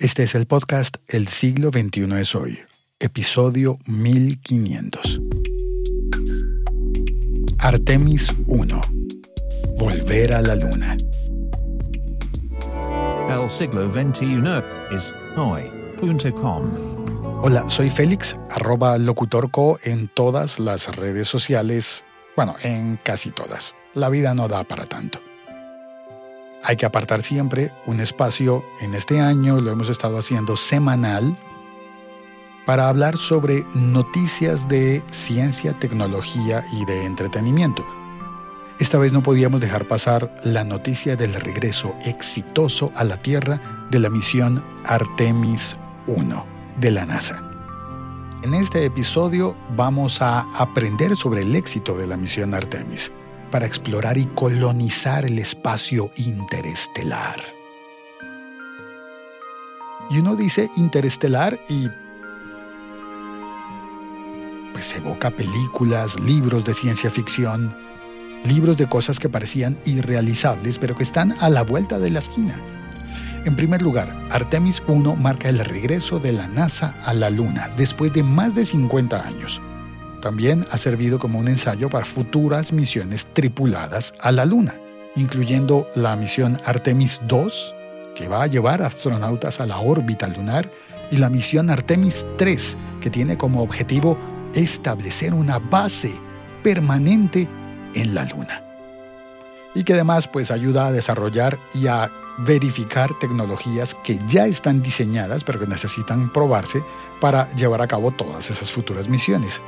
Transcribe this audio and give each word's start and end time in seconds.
Este 0.00 0.22
es 0.22 0.36
el 0.36 0.46
podcast 0.46 0.98
El 1.08 1.26
siglo 1.26 1.70
XXI 1.72 2.20
es 2.20 2.36
hoy, 2.36 2.56
episodio 3.00 3.80
1500. 3.86 5.20
Artemis 7.58 8.32
1. 8.46 8.80
Volver 9.76 10.34
a 10.34 10.42
la 10.42 10.54
luna. 10.54 10.96
El 13.28 13.50
siglo 13.50 13.90
XXI 13.90 14.40
es 14.94 15.12
hoy.com. 15.36 16.62
Hola, 17.42 17.68
soy 17.68 17.90
Félix, 17.90 18.36
arroba 18.50 18.98
locutorco 18.98 19.80
en 19.82 20.06
todas 20.06 20.60
las 20.60 20.94
redes 20.94 21.26
sociales, 21.26 22.04
bueno, 22.36 22.54
en 22.62 23.00
casi 23.02 23.32
todas. 23.32 23.74
La 23.94 24.10
vida 24.10 24.32
no 24.32 24.46
da 24.46 24.62
para 24.62 24.86
tanto. 24.86 25.18
Hay 26.62 26.76
que 26.76 26.86
apartar 26.86 27.22
siempre 27.22 27.72
un 27.86 28.00
espacio 28.00 28.64
en 28.80 28.94
este 28.94 29.20
año, 29.20 29.60
lo 29.60 29.70
hemos 29.70 29.88
estado 29.88 30.18
haciendo 30.18 30.56
semanal, 30.56 31.34
para 32.66 32.88
hablar 32.88 33.16
sobre 33.16 33.64
noticias 33.74 34.68
de 34.68 35.02
ciencia, 35.10 35.78
tecnología 35.78 36.64
y 36.72 36.84
de 36.84 37.06
entretenimiento. 37.06 37.86
Esta 38.78 38.98
vez 38.98 39.12
no 39.12 39.22
podíamos 39.22 39.60
dejar 39.60 39.86
pasar 39.88 40.36
la 40.44 40.64
noticia 40.64 41.16
del 41.16 41.34
regreso 41.34 41.94
exitoso 42.04 42.92
a 42.94 43.04
la 43.04 43.16
Tierra 43.16 43.86
de 43.90 44.00
la 44.00 44.10
misión 44.10 44.64
Artemis 44.84 45.76
1 46.06 46.46
de 46.78 46.90
la 46.90 47.06
NASA. 47.06 47.42
En 48.42 48.54
este 48.54 48.84
episodio 48.84 49.56
vamos 49.76 50.22
a 50.22 50.40
aprender 50.54 51.16
sobre 51.16 51.42
el 51.42 51.56
éxito 51.56 51.96
de 51.96 52.06
la 52.06 52.16
misión 52.16 52.54
Artemis 52.54 53.10
para 53.50 53.66
explorar 53.66 54.18
y 54.18 54.26
colonizar 54.26 55.24
el 55.24 55.38
espacio 55.38 56.10
interestelar. 56.16 57.40
Y 60.10 60.18
uno 60.18 60.36
dice 60.36 60.70
interestelar 60.76 61.60
y 61.68 61.88
pues 64.72 64.94
evoca 64.94 65.30
películas, 65.30 66.18
libros 66.20 66.64
de 66.64 66.72
ciencia 66.72 67.10
ficción, 67.10 67.76
libros 68.44 68.76
de 68.76 68.88
cosas 68.88 69.18
que 69.18 69.28
parecían 69.28 69.78
irrealizables, 69.84 70.78
pero 70.78 70.94
que 70.94 71.02
están 71.02 71.34
a 71.40 71.50
la 71.50 71.62
vuelta 71.62 71.98
de 71.98 72.10
la 72.10 72.20
esquina. 72.20 72.54
En 73.44 73.56
primer 73.56 73.82
lugar, 73.82 74.14
Artemis 74.30 74.82
1 74.86 75.16
marca 75.16 75.48
el 75.48 75.58
regreso 75.60 76.18
de 76.18 76.32
la 76.32 76.46
NASA 76.46 76.94
a 77.04 77.14
la 77.14 77.30
Luna 77.30 77.72
después 77.76 78.12
de 78.12 78.22
más 78.22 78.54
de 78.54 78.64
50 78.64 79.26
años. 79.26 79.60
También 80.20 80.66
ha 80.72 80.78
servido 80.78 81.18
como 81.18 81.38
un 81.38 81.48
ensayo 81.48 81.88
para 81.88 82.04
futuras 82.04 82.72
misiones 82.72 83.26
tripuladas 83.32 84.14
a 84.20 84.32
la 84.32 84.44
Luna, 84.44 84.74
incluyendo 85.14 85.88
la 85.94 86.16
misión 86.16 86.58
Artemis 86.64 87.20
2, 87.28 87.74
que 88.16 88.26
va 88.26 88.42
a 88.42 88.46
llevar 88.48 88.82
astronautas 88.82 89.60
a 89.60 89.66
la 89.66 89.78
órbita 89.78 90.26
lunar, 90.26 90.70
y 91.10 91.16
la 91.16 91.30
misión 91.30 91.70
Artemis 91.70 92.26
3, 92.36 92.76
que 93.00 93.10
tiene 93.10 93.38
como 93.38 93.62
objetivo 93.62 94.18
establecer 94.54 95.34
una 95.34 95.60
base 95.60 96.12
permanente 96.64 97.48
en 97.94 98.14
la 98.14 98.24
Luna. 98.24 98.64
Y 99.74 99.84
que 99.84 99.94
además 99.94 100.26
pues 100.26 100.50
ayuda 100.50 100.88
a 100.88 100.92
desarrollar 100.92 101.60
y 101.74 101.86
a 101.86 102.10
verificar 102.38 103.16
tecnologías 103.20 103.94
que 104.02 104.18
ya 104.26 104.46
están 104.46 104.82
diseñadas 104.82 105.44
pero 105.44 105.60
que 105.60 105.66
necesitan 105.66 106.32
probarse 106.32 106.82
para 107.20 107.50
llevar 107.54 107.82
a 107.82 107.86
cabo 107.86 108.10
todas 108.12 108.50
esas 108.50 108.70
futuras 108.70 109.08
misiones 109.08 109.60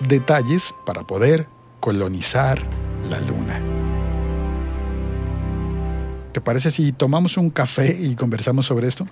detalles 0.00 0.74
para 0.86 1.06
poder 1.06 1.46
colonizar 1.80 2.60
la 3.08 3.20
luna. 3.20 3.60
¿Te 6.32 6.40
parece 6.40 6.70
si 6.70 6.92
tomamos 6.92 7.36
un 7.36 7.50
café 7.50 7.96
y 7.98 8.14
conversamos 8.14 8.66
sobre 8.66 8.88
esto? 8.88 9.06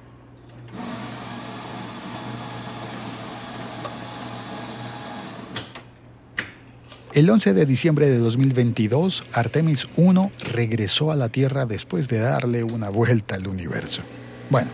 El 7.12 7.28
11 7.28 7.53
de 7.53 7.66
diciembre 7.66 8.09
de 8.09 8.19
2022, 8.19 9.25
Artemis 9.32 9.88
1 9.97 10.31
regresó 10.53 11.10
a 11.10 11.16
la 11.16 11.28
Tierra 11.31 11.66
después 11.66 12.06
de 12.09 12.19
darle 12.19 12.62
una 12.62 12.91
vuelta 12.91 13.34
al 13.34 13.48
universo. 13.48 14.03
Bueno, 14.50 14.69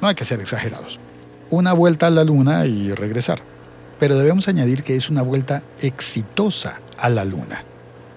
no 0.00 0.08
hay 0.08 0.14
que 0.14 0.24
ser 0.24 0.40
exagerados. 0.40 0.98
Una 1.50 1.74
vuelta 1.74 2.06
a 2.06 2.10
la 2.10 2.24
Luna 2.24 2.64
y 2.64 2.94
regresar 2.94 3.51
pero 4.02 4.18
debemos 4.18 4.48
añadir 4.48 4.82
que 4.82 4.96
es 4.96 5.10
una 5.10 5.22
vuelta 5.22 5.62
exitosa 5.80 6.80
a 6.98 7.08
la 7.08 7.24
Luna, 7.24 7.62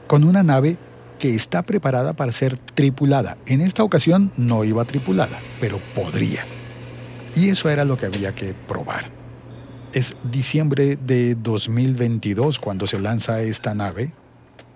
con 0.08 0.24
una 0.24 0.42
nave 0.42 0.80
que 1.20 1.36
está 1.36 1.62
preparada 1.62 2.14
para 2.14 2.32
ser 2.32 2.58
tripulada. 2.58 3.38
En 3.46 3.62
esta 3.62 3.84
ocasión 3.84 4.32
no 4.36 4.64
iba 4.64 4.84
tripulada, 4.86 5.40
pero 5.62 5.80
podría. 5.94 6.44
Y 7.36 7.50
eso 7.50 7.70
era 7.70 7.86
lo 7.86 7.98
que 7.98 8.08
había 8.08 8.34
que 8.34 8.56
probar. 8.56 9.12
Es 9.94 10.16
diciembre 10.24 10.96
de 10.96 11.36
2022 11.36 12.58
cuando 12.58 12.88
se 12.88 13.00
lanza 13.00 13.44
esta 13.44 13.76
nave. 13.76 14.12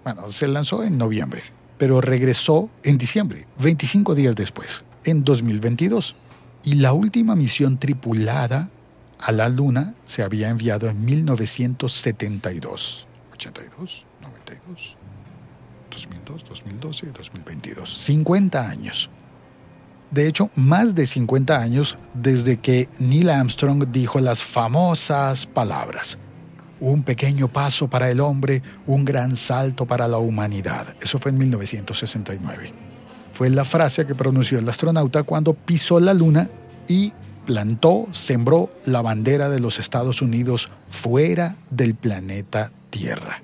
Bueno, 0.03 0.29
se 0.29 0.47
lanzó 0.47 0.83
en 0.83 0.99
noviembre, 0.99 1.41
pero 1.79 2.01
regresó 2.01 2.69
en 2.83 2.99
diciembre, 2.99 3.47
25 3.57 4.13
días 4.13 4.35
después, 4.35 4.83
en 5.05 5.23
2022. 5.23 6.15
Y 6.65 6.75
la 6.75 6.93
última 6.93 7.35
misión 7.35 7.79
tripulada 7.79 8.69
a 9.19 9.31
la 9.31 9.49
Luna 9.49 9.93
se 10.07 10.23
había 10.23 10.49
enviado 10.49 10.89
en 10.89 11.03
1972. 11.03 13.07
82, 13.33 14.05
92, 14.21 14.97
2002, 15.91 16.45
2012 16.49 17.05
y 17.05 17.09
2022. 17.09 17.89
50 17.89 18.69
años. 18.69 19.09
De 20.11 20.27
hecho, 20.27 20.49
más 20.55 20.95
de 20.95 21.05
50 21.05 21.61
años 21.61 21.97
desde 22.13 22.57
que 22.57 22.89
Neil 22.97 23.29
Armstrong 23.29 23.85
dijo 23.91 24.19
las 24.19 24.41
famosas 24.41 25.45
palabras. 25.45 26.17
Un 26.79 27.03
pequeño 27.03 27.49
paso 27.49 27.89
para 27.89 28.09
el 28.09 28.21
hombre, 28.21 28.63
un 28.87 29.05
gran 29.05 29.35
salto 29.35 29.85
para 29.85 30.07
la 30.07 30.17
humanidad. 30.17 30.95
Eso 31.01 31.19
fue 31.19 31.31
en 31.31 31.37
1969. 31.37 32.73
Fue 33.33 33.49
la 33.49 33.65
frase 33.65 34.05
que 34.05 34.15
pronunció 34.15 34.59
el 34.59 34.67
astronauta 34.67 35.23
cuando 35.23 35.53
pisó 35.53 35.99
la 35.99 36.13
Luna 36.13 36.49
y 36.87 37.13
plantó, 37.49 38.05
sembró 38.11 38.69
la 38.85 39.01
bandera 39.01 39.49
de 39.49 39.59
los 39.59 39.79
Estados 39.79 40.21
Unidos 40.21 40.69
fuera 40.87 41.55
del 41.71 41.95
planeta 41.95 42.71
Tierra. 42.91 43.41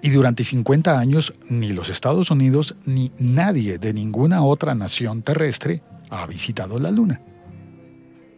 Y 0.00 0.08
durante 0.08 0.42
50 0.42 0.98
años 0.98 1.34
ni 1.50 1.74
los 1.74 1.90
Estados 1.90 2.30
Unidos 2.30 2.76
ni 2.86 3.12
nadie 3.18 3.76
de 3.76 3.92
ninguna 3.92 4.42
otra 4.42 4.74
nación 4.74 5.20
terrestre 5.20 5.82
ha 6.08 6.26
visitado 6.26 6.78
la 6.78 6.90
Luna. 6.90 7.20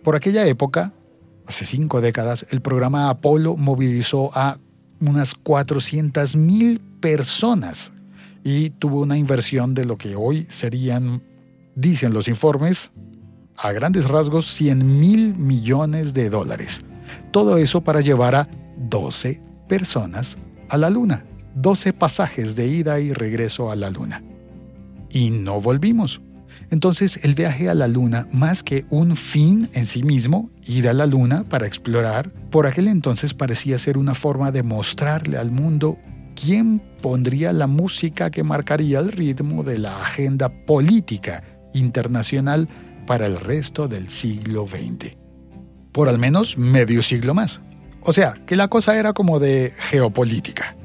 Por 0.02 0.16
aquella 0.16 0.44
época, 0.48 0.92
hace 1.46 1.64
cinco 1.64 2.00
décadas, 2.00 2.44
el 2.50 2.60
programa 2.60 3.08
Apolo 3.08 3.56
movilizó 3.56 4.32
a 4.34 4.58
unas 5.00 5.36
400.000 5.36 6.80
personas 6.98 7.92
y 8.42 8.70
tuvo 8.70 9.02
una 9.02 9.16
inversión 9.16 9.74
de 9.74 9.84
lo 9.84 9.96
que 9.96 10.16
hoy 10.16 10.44
serían, 10.50 11.22
dicen 11.76 12.12
los 12.12 12.26
informes, 12.26 12.90
a 13.56 13.72
grandes 13.72 14.06
rasgos 14.06 14.46
100 14.46 15.00
mil 15.00 15.36
millones 15.36 16.14
de 16.14 16.30
dólares. 16.30 16.82
Todo 17.30 17.58
eso 17.58 17.82
para 17.82 18.00
llevar 18.00 18.34
a 18.34 18.48
12 18.76 19.42
personas 19.68 20.36
a 20.68 20.76
la 20.76 20.90
Luna, 20.90 21.24
12 21.54 21.92
pasajes 21.92 22.56
de 22.56 22.66
ida 22.66 23.00
y 23.00 23.12
regreso 23.12 23.70
a 23.70 23.76
la 23.76 23.90
Luna. 23.90 24.22
Y 25.10 25.30
no 25.30 25.60
volvimos. 25.60 26.20
Entonces 26.70 27.24
el 27.24 27.34
viaje 27.34 27.68
a 27.68 27.74
la 27.74 27.88
Luna, 27.88 28.26
más 28.32 28.62
que 28.62 28.86
un 28.90 29.16
fin 29.16 29.68
en 29.72 29.86
sí 29.86 30.02
mismo, 30.02 30.50
ir 30.66 30.88
a 30.88 30.94
la 30.94 31.06
Luna 31.06 31.44
para 31.44 31.66
explorar, 31.66 32.32
por 32.50 32.66
aquel 32.66 32.88
entonces 32.88 33.34
parecía 33.34 33.78
ser 33.78 33.98
una 33.98 34.14
forma 34.14 34.50
de 34.50 34.62
mostrarle 34.62 35.36
al 35.36 35.52
mundo 35.52 35.96
quién 36.34 36.82
pondría 37.00 37.52
la 37.52 37.66
música 37.66 38.30
que 38.30 38.42
marcaría 38.42 38.98
el 38.98 39.12
ritmo 39.12 39.62
de 39.62 39.78
la 39.78 40.00
agenda 40.00 40.48
política 40.66 41.42
internacional 41.72 42.68
para 43.06 43.26
el 43.26 43.38
resto 43.40 43.88
del 43.88 44.10
siglo 44.10 44.66
XX. 44.66 45.16
Por 45.92 46.08
al 46.08 46.18
menos 46.18 46.58
medio 46.58 47.02
siglo 47.02 47.34
más. 47.34 47.60
O 48.02 48.12
sea, 48.12 48.34
que 48.46 48.56
la 48.56 48.68
cosa 48.68 48.98
era 48.98 49.12
como 49.12 49.38
de 49.38 49.72
geopolítica. 49.78 50.76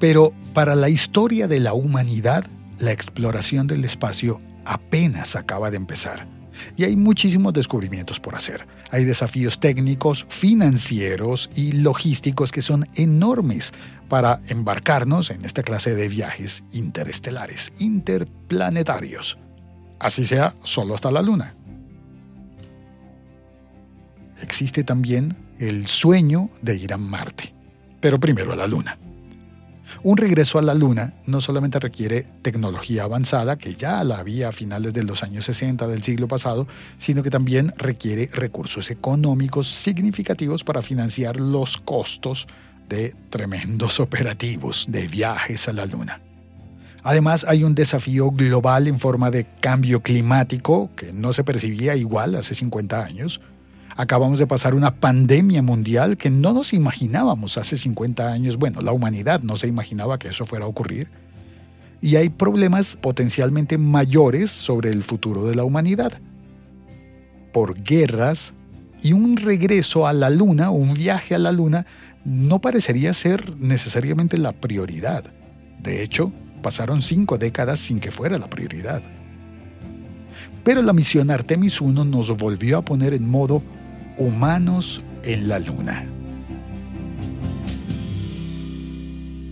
Pero 0.00 0.32
para 0.54 0.74
la 0.74 0.88
historia 0.88 1.46
de 1.46 1.60
la 1.60 1.72
humanidad, 1.72 2.44
la 2.78 2.92
exploración 2.92 3.66
del 3.66 3.84
espacio 3.84 4.40
apenas 4.64 5.36
acaba 5.36 5.70
de 5.70 5.76
empezar. 5.76 6.26
Y 6.76 6.84
hay 6.84 6.96
muchísimos 6.96 7.52
descubrimientos 7.52 8.20
por 8.20 8.34
hacer. 8.34 8.66
Hay 8.90 9.04
desafíos 9.04 9.58
técnicos, 9.60 10.24
financieros 10.28 11.50
y 11.54 11.72
logísticos 11.72 12.52
que 12.52 12.62
son 12.62 12.86
enormes 12.94 13.72
para 14.08 14.40
embarcarnos 14.48 15.30
en 15.30 15.44
esta 15.44 15.62
clase 15.62 15.94
de 15.94 16.08
viajes 16.08 16.64
interestelares, 16.72 17.72
interplanetarios. 17.78 19.38
Así 19.98 20.24
sea, 20.24 20.54
solo 20.62 20.94
hasta 20.94 21.10
la 21.10 21.22
Luna. 21.22 21.54
Existe 24.40 24.84
también 24.84 25.36
el 25.58 25.86
sueño 25.86 26.50
de 26.62 26.76
ir 26.76 26.92
a 26.92 26.98
Marte, 26.98 27.54
pero 28.00 28.18
primero 28.18 28.52
a 28.52 28.56
la 28.56 28.66
Luna. 28.66 28.98
Un 30.02 30.16
regreso 30.16 30.58
a 30.58 30.62
la 30.62 30.74
Luna 30.74 31.14
no 31.26 31.40
solamente 31.40 31.78
requiere 31.78 32.26
tecnología 32.42 33.04
avanzada, 33.04 33.56
que 33.56 33.74
ya 33.74 34.02
la 34.04 34.18
había 34.18 34.48
a 34.48 34.52
finales 34.52 34.92
de 34.92 35.04
los 35.04 35.22
años 35.22 35.46
60 35.46 35.86
del 35.86 36.02
siglo 36.02 36.28
pasado, 36.28 36.66
sino 36.98 37.22
que 37.22 37.30
también 37.30 37.72
requiere 37.76 38.28
recursos 38.32 38.90
económicos 38.90 39.68
significativos 39.68 40.64
para 40.64 40.82
financiar 40.82 41.40
los 41.40 41.78
costos 41.78 42.48
de 42.88 43.14
tremendos 43.30 44.00
operativos 44.00 44.86
de 44.88 45.06
viajes 45.08 45.68
a 45.68 45.72
la 45.72 45.86
Luna. 45.86 46.20
Además, 47.02 47.44
hay 47.46 47.64
un 47.64 47.74
desafío 47.74 48.30
global 48.30 48.88
en 48.88 48.98
forma 48.98 49.30
de 49.30 49.46
cambio 49.60 50.02
climático 50.02 50.90
que 50.96 51.12
no 51.12 51.34
se 51.34 51.44
percibía 51.44 51.96
igual 51.96 52.34
hace 52.34 52.54
50 52.54 53.04
años, 53.04 53.42
Acabamos 53.96 54.40
de 54.40 54.46
pasar 54.46 54.74
una 54.74 54.96
pandemia 54.96 55.62
mundial 55.62 56.16
que 56.16 56.28
no 56.28 56.52
nos 56.52 56.72
imaginábamos 56.72 57.58
hace 57.58 57.76
50 57.76 58.32
años. 58.32 58.56
Bueno, 58.56 58.80
la 58.82 58.92
humanidad 58.92 59.42
no 59.42 59.56
se 59.56 59.68
imaginaba 59.68 60.18
que 60.18 60.28
eso 60.28 60.46
fuera 60.46 60.64
a 60.64 60.68
ocurrir. 60.68 61.08
Y 62.00 62.16
hay 62.16 62.28
problemas 62.28 62.96
potencialmente 62.96 63.78
mayores 63.78 64.50
sobre 64.50 64.90
el 64.90 65.04
futuro 65.04 65.46
de 65.46 65.54
la 65.54 65.64
humanidad. 65.64 66.12
Por 67.52 67.80
guerras 67.82 68.52
y 69.00 69.12
un 69.12 69.36
regreso 69.36 70.08
a 70.08 70.12
la 70.12 70.28
luna, 70.28 70.70
un 70.70 70.94
viaje 70.94 71.36
a 71.36 71.38
la 71.38 71.52
luna, 71.52 71.86
no 72.24 72.60
parecería 72.60 73.14
ser 73.14 73.56
necesariamente 73.58 74.38
la 74.38 74.52
prioridad. 74.52 75.24
De 75.80 76.02
hecho, 76.02 76.32
pasaron 76.62 77.00
cinco 77.00 77.38
décadas 77.38 77.78
sin 77.78 78.00
que 78.00 78.10
fuera 78.10 78.38
la 78.38 78.50
prioridad. 78.50 79.02
Pero 80.64 80.82
la 80.82 80.94
misión 80.94 81.30
Artemis 81.30 81.80
1 81.80 82.04
nos 82.04 82.36
volvió 82.36 82.78
a 82.78 82.84
poner 82.84 83.14
en 83.14 83.30
modo 83.30 83.62
Humanos 84.16 85.02
en 85.22 85.48
la 85.48 85.58
Luna. 85.58 86.04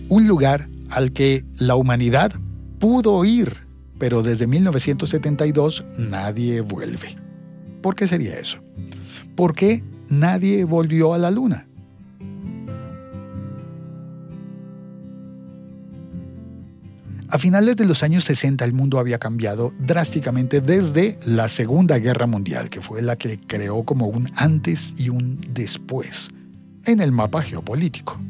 Un 0.09 0.27
lugar 0.27 0.69
al 0.89 1.11
que 1.11 1.43
la 1.57 1.75
humanidad 1.75 2.31
pudo 2.79 3.25
ir, 3.25 3.67
pero 3.97 4.21
desde 4.21 4.47
1972 4.47 5.85
nadie 5.97 6.61
vuelve. 6.61 7.17
¿Por 7.81 7.95
qué 7.95 8.07
sería 8.07 8.35
eso? 8.37 8.59
¿Por 9.35 9.55
qué 9.55 9.83
nadie 10.07 10.63
volvió 10.63 11.13
a 11.13 11.17
la 11.17 11.31
Luna? 11.31 11.67
A 17.33 17.39
finales 17.39 17.75
de 17.77 17.85
los 17.85 18.03
años 18.03 18.25
60 18.25 18.63
el 18.63 18.73
mundo 18.73 18.99
había 18.99 19.17
cambiado 19.17 19.73
drásticamente 19.79 20.61
desde 20.61 21.17
la 21.25 21.47
Segunda 21.47 21.97
Guerra 21.97 22.27
Mundial, 22.27 22.69
que 22.69 22.79
fue 22.79 23.01
la 23.01 23.15
que 23.15 23.39
creó 23.39 23.81
como 23.85 24.05
un 24.05 24.29
antes 24.35 24.93
y 24.99 25.09
un 25.09 25.41
después 25.49 26.29
en 26.85 27.01
el 27.01 27.11
mapa 27.11 27.41
geopolítico. 27.41 28.21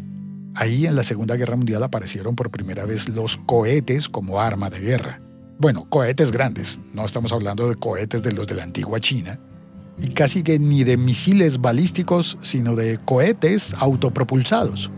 Ahí 0.55 0.87
en 0.87 0.95
la 0.95 1.03
Segunda 1.03 1.35
Guerra 1.35 1.57
Mundial 1.57 1.83
aparecieron 1.83 2.37
por 2.37 2.49
primera 2.49 2.85
vez 2.85 3.09
los 3.09 3.35
cohetes 3.35 4.07
como 4.07 4.39
arma 4.39 4.69
de 4.69 4.79
guerra. 4.79 5.19
Bueno, 5.59 5.85
cohetes 5.89 6.31
grandes, 6.31 6.79
no 6.93 7.05
estamos 7.05 7.33
hablando 7.33 7.67
de 7.67 7.75
cohetes 7.75 8.23
de 8.23 8.31
los 8.31 8.47
de 8.47 8.55
la 8.55 8.63
antigua 8.63 9.01
China, 9.01 9.37
y 9.99 10.11
casi 10.11 10.43
que 10.43 10.59
ni 10.59 10.85
de 10.85 10.95
misiles 10.95 11.59
balísticos, 11.59 12.37
sino 12.39 12.73
de 12.73 12.97
cohetes 12.99 13.73
autopropulsados 13.73 14.89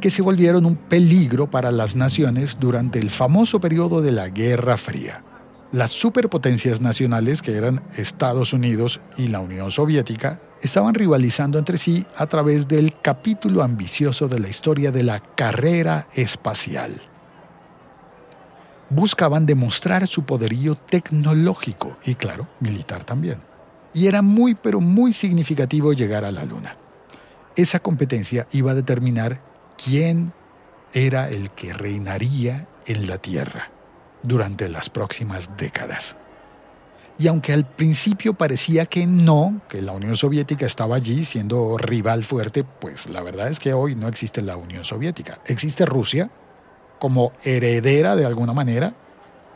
que 0.00 0.10
se 0.10 0.22
volvieron 0.22 0.66
un 0.66 0.76
peligro 0.76 1.50
para 1.50 1.72
las 1.72 1.96
naciones 1.96 2.58
durante 2.60 2.98
el 2.98 3.10
famoso 3.10 3.60
periodo 3.60 4.02
de 4.02 4.12
la 4.12 4.28
Guerra 4.28 4.76
Fría. 4.76 5.24
Las 5.72 5.90
superpotencias 5.90 6.80
nacionales, 6.80 7.42
que 7.42 7.56
eran 7.56 7.82
Estados 7.96 8.52
Unidos 8.52 9.00
y 9.16 9.28
la 9.28 9.40
Unión 9.40 9.70
Soviética, 9.70 10.40
estaban 10.62 10.94
rivalizando 10.94 11.58
entre 11.58 11.76
sí 11.76 12.06
a 12.16 12.26
través 12.26 12.68
del 12.68 12.94
capítulo 13.00 13.62
ambicioso 13.62 14.28
de 14.28 14.38
la 14.38 14.48
historia 14.48 14.92
de 14.92 15.02
la 15.02 15.20
carrera 15.20 16.06
espacial. 16.14 16.92
Buscaban 18.88 19.44
demostrar 19.44 20.06
su 20.06 20.24
poderío 20.24 20.76
tecnológico 20.76 21.96
y, 22.04 22.14
claro, 22.14 22.46
militar 22.60 23.02
también. 23.02 23.42
Y 23.92 24.06
era 24.06 24.22
muy, 24.22 24.54
pero 24.54 24.80
muy 24.80 25.12
significativo 25.12 25.92
llegar 25.92 26.24
a 26.24 26.30
la 26.30 26.44
Luna. 26.44 26.76
Esa 27.56 27.80
competencia 27.80 28.46
iba 28.52 28.70
a 28.70 28.74
determinar 28.74 29.40
quién 29.82 30.32
era 30.92 31.28
el 31.28 31.50
que 31.50 31.72
reinaría 31.72 32.68
en 32.86 33.06
la 33.06 33.18
Tierra 33.18 33.70
durante 34.22 34.68
las 34.68 34.90
próximas 34.90 35.50
décadas. 35.56 36.16
Y 37.18 37.28
aunque 37.28 37.54
al 37.54 37.66
principio 37.66 38.34
parecía 38.34 38.84
que 38.84 39.06
no, 39.06 39.62
que 39.68 39.80
la 39.80 39.92
Unión 39.92 40.16
Soviética 40.16 40.66
estaba 40.66 40.96
allí 40.96 41.24
siendo 41.24 41.78
rival 41.78 42.24
fuerte, 42.24 42.62
pues 42.62 43.06
la 43.06 43.22
verdad 43.22 43.48
es 43.48 43.58
que 43.58 43.72
hoy 43.72 43.94
no 43.94 44.06
existe 44.08 44.42
la 44.42 44.56
Unión 44.56 44.84
Soviética. 44.84 45.40
Existe 45.46 45.86
Rusia 45.86 46.30
como 46.98 47.32
heredera 47.42 48.16
de 48.16 48.26
alguna 48.26 48.52
manera, 48.52 48.92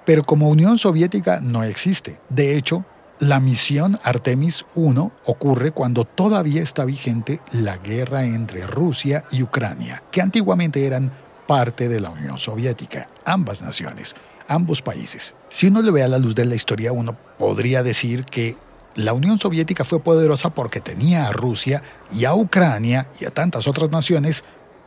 pero 0.07 0.25
como 0.25 0.49
Unión 0.49 0.79
Soviética 0.79 1.41
no 1.43 1.63
existe. 1.63 2.19
De 2.31 2.57
hecho, 2.57 2.87
la 3.21 3.39
misión 3.39 3.99
Artemis 4.03 4.65
1 4.75 5.13
ocurre 5.27 5.73
cuando 5.73 6.07
todavía 6.07 6.63
está 6.63 6.87
vigente 6.87 7.41
la 7.53 7.77
guerra 7.77 8.25
entre 8.25 8.67
Rusia 8.67 9.25
y 9.31 9.43
Ucrania, 9.43 10.03
que 10.11 10.23
antiguamente 10.23 10.87
eran 10.87 11.13
parte 11.47 11.91
de 11.91 12.01
la 12.01 12.09
Unión 12.09 12.39
Soviética, 12.39 13.11
ambas 13.27 13.61
naciones, 13.61 14.17
ambos 14.49 14.81
países. 14.81 15.35
Si 15.51 15.67
uno 15.67 15.83
le 15.83 15.91
ve 15.91 16.03
a 16.03 16.09
la 16.09 16.19
luz 16.19 16.35
de 16.35 16.47
la 16.47 16.55
historia, 16.55 16.93
uno 16.93 17.15
podría 17.39 17.83
decir 17.83 18.25
que 18.25 18.57
la 18.95 19.13
Unión 19.13 19.39
Soviética 19.39 19.85
fue 19.85 20.01
poderosa 20.01 20.51
porque 20.51 20.81
tenía 20.81 21.29
a 21.29 21.33
Rusia 21.33 21.83
y 22.13 22.25
a 22.25 22.35
Ucrania 22.35 23.07
y 23.21 23.27
a 23.27 23.31
tantas 23.31 23.69
otras 23.69 23.91
naciones 23.91 24.45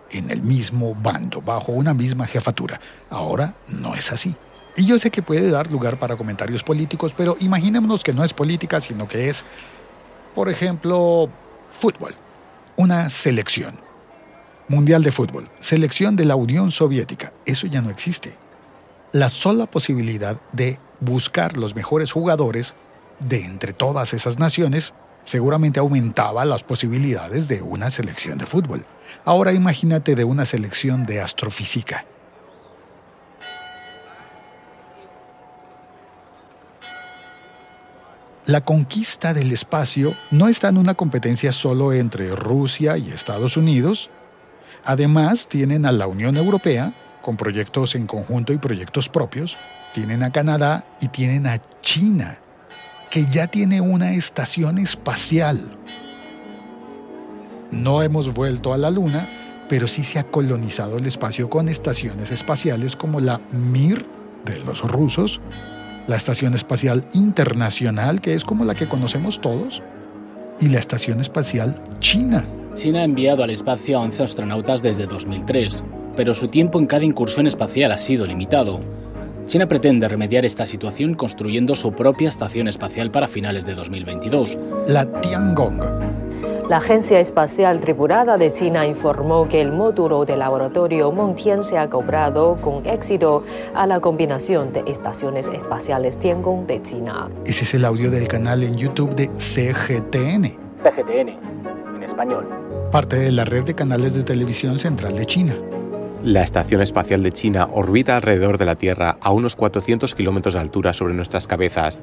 en 0.09 0.31
el 0.31 0.41
mismo 0.41 0.95
bando, 0.95 1.41
bajo 1.41 1.71
una 1.71 1.93
misma 1.93 2.25
jefatura. 2.25 2.81
Ahora 3.11 3.53
no 3.67 3.93
es 3.93 4.11
así. 4.11 4.35
Y 4.75 4.85
yo 4.85 4.97
sé 4.97 5.11
que 5.11 5.21
puede 5.21 5.51
dar 5.51 5.71
lugar 5.71 5.97
para 5.99 6.15
comentarios 6.15 6.63
políticos, 6.63 7.13
pero 7.15 7.37
imaginémonos 7.39 8.03
que 8.03 8.13
no 8.13 8.23
es 8.23 8.33
política, 8.33 8.81
sino 8.81 9.07
que 9.07 9.29
es, 9.29 9.45
por 10.33 10.49
ejemplo, 10.49 11.29
fútbol. 11.71 12.15
Una 12.75 13.09
selección. 13.09 13.79
Mundial 14.67 15.03
de 15.03 15.11
fútbol. 15.11 15.47
Selección 15.59 16.15
de 16.15 16.25
la 16.25 16.35
Unión 16.35 16.71
Soviética. 16.71 17.33
Eso 17.45 17.67
ya 17.67 17.81
no 17.81 17.91
existe. 17.91 18.33
La 19.11 19.29
sola 19.29 19.67
posibilidad 19.67 20.41
de 20.53 20.79
buscar 20.99 21.55
los 21.55 21.75
mejores 21.75 22.11
jugadores 22.11 22.73
de 23.19 23.45
entre 23.45 23.73
todas 23.73 24.13
esas 24.13 24.39
naciones 24.39 24.93
seguramente 25.23 25.79
aumentaba 25.79 26.45
las 26.45 26.63
posibilidades 26.63 27.47
de 27.47 27.61
una 27.61 27.91
selección 27.91 28.39
de 28.39 28.47
fútbol. 28.47 28.85
Ahora 29.23 29.53
imagínate 29.53 30.15
de 30.15 30.23
una 30.23 30.45
selección 30.45 31.05
de 31.05 31.21
astrofísica 31.21 32.05
la 38.45 38.61
conquista 38.61 39.33
del 39.33 39.53
espacio 39.53 40.17
no 40.29 40.49
está 40.49 40.67
en 40.67 40.77
una 40.77 40.95
competencia 40.95 41.53
solo 41.53 41.93
entre 41.93 42.35
Rusia 42.35 42.97
y 42.97 43.09
Estados 43.09 43.55
Unidos. 43.55 44.09
Además, 44.83 45.47
tienen 45.47 45.85
a 45.85 45.93
la 45.93 46.07
Unión 46.07 46.35
Europea, 46.35 46.93
con 47.21 47.37
proyectos 47.37 47.95
en 47.95 48.05
conjunto 48.05 48.51
y 48.51 48.57
proyectos 48.57 49.07
propios. 49.07 49.57
Tienen 49.93 50.23
a 50.23 50.31
Canadá 50.33 50.85
y 50.99 51.07
tienen 51.07 51.47
a 51.47 51.61
China, 51.79 52.37
que 53.09 53.27
ya 53.27 53.47
tiene 53.47 53.79
una 53.79 54.11
estación 54.11 54.77
espacial. 54.77 55.77
No 57.71 58.01
hemos 58.01 58.33
vuelto 58.33 58.73
a 58.73 58.77
la 58.77 58.91
Luna, 58.91 59.65
pero 59.69 59.87
sí 59.87 60.03
se 60.03 60.19
ha 60.19 60.23
colonizado 60.23 60.97
el 60.97 61.05
espacio 61.05 61.49
con 61.49 61.69
estaciones 61.69 62.29
espaciales 62.31 62.97
como 62.97 63.21
la 63.21 63.39
Mir 63.51 64.05
de 64.43 64.59
los 64.59 64.81
rusos 64.81 65.39
la 66.07 66.15
Estación 66.15 66.53
Espacial 66.53 67.05
Internacional, 67.13 68.21
que 68.21 68.33
es 68.33 68.43
como 68.43 68.65
la 68.65 68.75
que 68.75 68.87
conocemos 68.87 69.41
todos, 69.41 69.81
y 70.59 70.69
la 70.69 70.79
Estación 70.79 71.21
Espacial 71.21 71.75
China. 71.99 72.45
China 72.75 73.01
ha 73.01 73.03
enviado 73.03 73.43
al 73.43 73.49
espacio 73.49 73.97
a 73.97 74.01
11 74.01 74.23
astronautas 74.23 74.81
desde 74.81 75.05
2003, 75.05 75.83
pero 76.15 76.33
su 76.33 76.47
tiempo 76.47 76.79
en 76.79 76.87
cada 76.87 77.05
incursión 77.05 77.47
espacial 77.47 77.91
ha 77.91 77.97
sido 77.97 78.25
limitado. 78.25 78.79
China 79.45 79.67
pretende 79.67 80.07
remediar 80.07 80.45
esta 80.45 80.65
situación 80.65 81.15
construyendo 81.15 81.75
su 81.75 81.93
propia 81.93 82.29
estación 82.29 82.67
espacial 82.67 83.11
para 83.11 83.27
finales 83.27 83.65
de 83.65 83.75
2022. 83.75 84.57
La 84.87 85.05
Tiangong 85.21 86.12
la 86.69 86.77
Agencia 86.77 87.19
Espacial 87.19 87.79
Tripulada 87.81 88.37
de 88.37 88.49
China 88.49 88.87
informó 88.87 89.47
que 89.47 89.61
el 89.61 89.71
módulo 89.71 90.25
de 90.25 90.37
laboratorio 90.37 91.11
Montian 91.11 91.63
se 91.63 91.77
ha 91.77 91.89
cobrado 91.89 92.57
con 92.61 92.85
éxito 92.85 93.43
a 93.73 93.85
la 93.85 93.99
combinación 93.99 94.71
de 94.71 94.83
estaciones 94.87 95.49
espaciales 95.49 96.17
Tiangong 96.19 96.65
de 96.65 96.81
China. 96.81 97.29
Ese 97.45 97.65
es 97.65 97.73
el 97.73 97.85
audio 97.85 98.09
del 98.09 98.27
canal 98.27 98.63
en 98.63 98.77
YouTube 98.77 99.13
de 99.15 99.27
CGTN. 99.27 100.57
CGTN, 100.83 101.29
en 101.95 102.03
español. 102.03 102.47
Parte 102.91 103.17
de 103.17 103.31
la 103.31 103.45
red 103.45 103.63
de 103.63 103.75
canales 103.75 104.13
de 104.13 104.23
televisión 104.23 104.79
central 104.79 105.15
de 105.15 105.25
China. 105.25 105.55
La 106.23 106.43
Estación 106.43 106.81
Espacial 106.81 107.21
de 107.21 107.33
China 107.33 107.67
orbita 107.71 108.15
alrededor 108.15 108.57
de 108.57 108.65
la 108.65 108.75
Tierra 108.75 109.17
a 109.19 109.31
unos 109.31 109.57
400 109.57 110.15
kilómetros 110.15 110.53
de 110.53 110.61
altura 110.61 110.93
sobre 110.93 111.13
nuestras 111.13 111.47
cabezas 111.47 112.01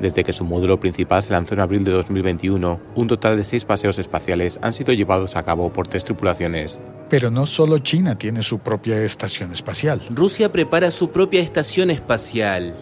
desde 0.00 0.24
que 0.24 0.32
su 0.32 0.44
módulo 0.44 0.80
principal 0.80 1.22
se 1.22 1.32
lanzó 1.32 1.54
en 1.54 1.60
abril 1.60 1.84
de 1.84 1.92
2021, 1.92 2.80
un 2.94 3.06
total 3.06 3.36
de 3.36 3.44
seis 3.44 3.64
paseos 3.64 3.98
espaciales 3.98 4.58
han 4.62 4.72
sido 4.72 4.92
llevados 4.92 5.36
a 5.36 5.42
cabo 5.42 5.72
por 5.72 5.86
tres 5.88 6.04
tripulaciones. 6.04 6.78
Pero 7.10 7.30
no 7.30 7.46
solo 7.46 7.78
China 7.78 8.16
tiene 8.16 8.42
su 8.42 8.58
propia 8.58 9.02
estación 9.02 9.52
espacial. 9.52 10.02
Rusia 10.10 10.50
prepara 10.50 10.90
su 10.90 11.10
propia 11.10 11.40
estación 11.40 11.90
espacial. 11.90 12.74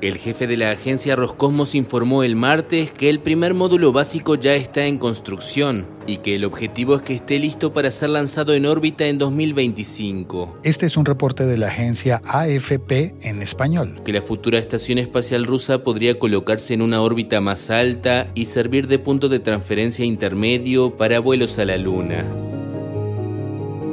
El 0.00 0.16
jefe 0.16 0.46
de 0.46 0.56
la 0.56 0.70
agencia 0.70 1.16
Roscosmos 1.16 1.74
informó 1.74 2.22
el 2.22 2.36
martes 2.36 2.92
que 2.92 3.10
el 3.10 3.18
primer 3.18 3.52
módulo 3.52 3.90
básico 3.90 4.36
ya 4.36 4.54
está 4.54 4.86
en 4.86 4.96
construcción 4.96 5.86
y 6.06 6.18
que 6.18 6.36
el 6.36 6.44
objetivo 6.44 6.94
es 6.94 7.02
que 7.02 7.14
esté 7.14 7.40
listo 7.40 7.72
para 7.72 7.90
ser 7.90 8.10
lanzado 8.10 8.54
en 8.54 8.64
órbita 8.64 9.08
en 9.08 9.18
2025. 9.18 10.60
Este 10.62 10.86
es 10.86 10.96
un 10.96 11.04
reporte 11.04 11.46
de 11.46 11.58
la 11.58 11.66
agencia 11.66 12.22
AFP 12.24 13.16
en 13.22 13.42
español. 13.42 14.00
Que 14.04 14.12
la 14.12 14.22
futura 14.22 14.60
estación 14.60 14.98
espacial 14.98 15.44
rusa 15.44 15.82
podría 15.82 16.16
colocarse 16.16 16.74
en 16.74 16.82
una 16.82 17.02
órbita 17.02 17.40
más 17.40 17.68
alta 17.68 18.30
y 18.36 18.44
servir 18.44 18.86
de 18.86 19.00
punto 19.00 19.28
de 19.28 19.40
transferencia 19.40 20.04
intermedio 20.04 20.96
para 20.96 21.18
vuelos 21.18 21.58
a 21.58 21.64
la 21.64 21.76
Luna. 21.76 22.24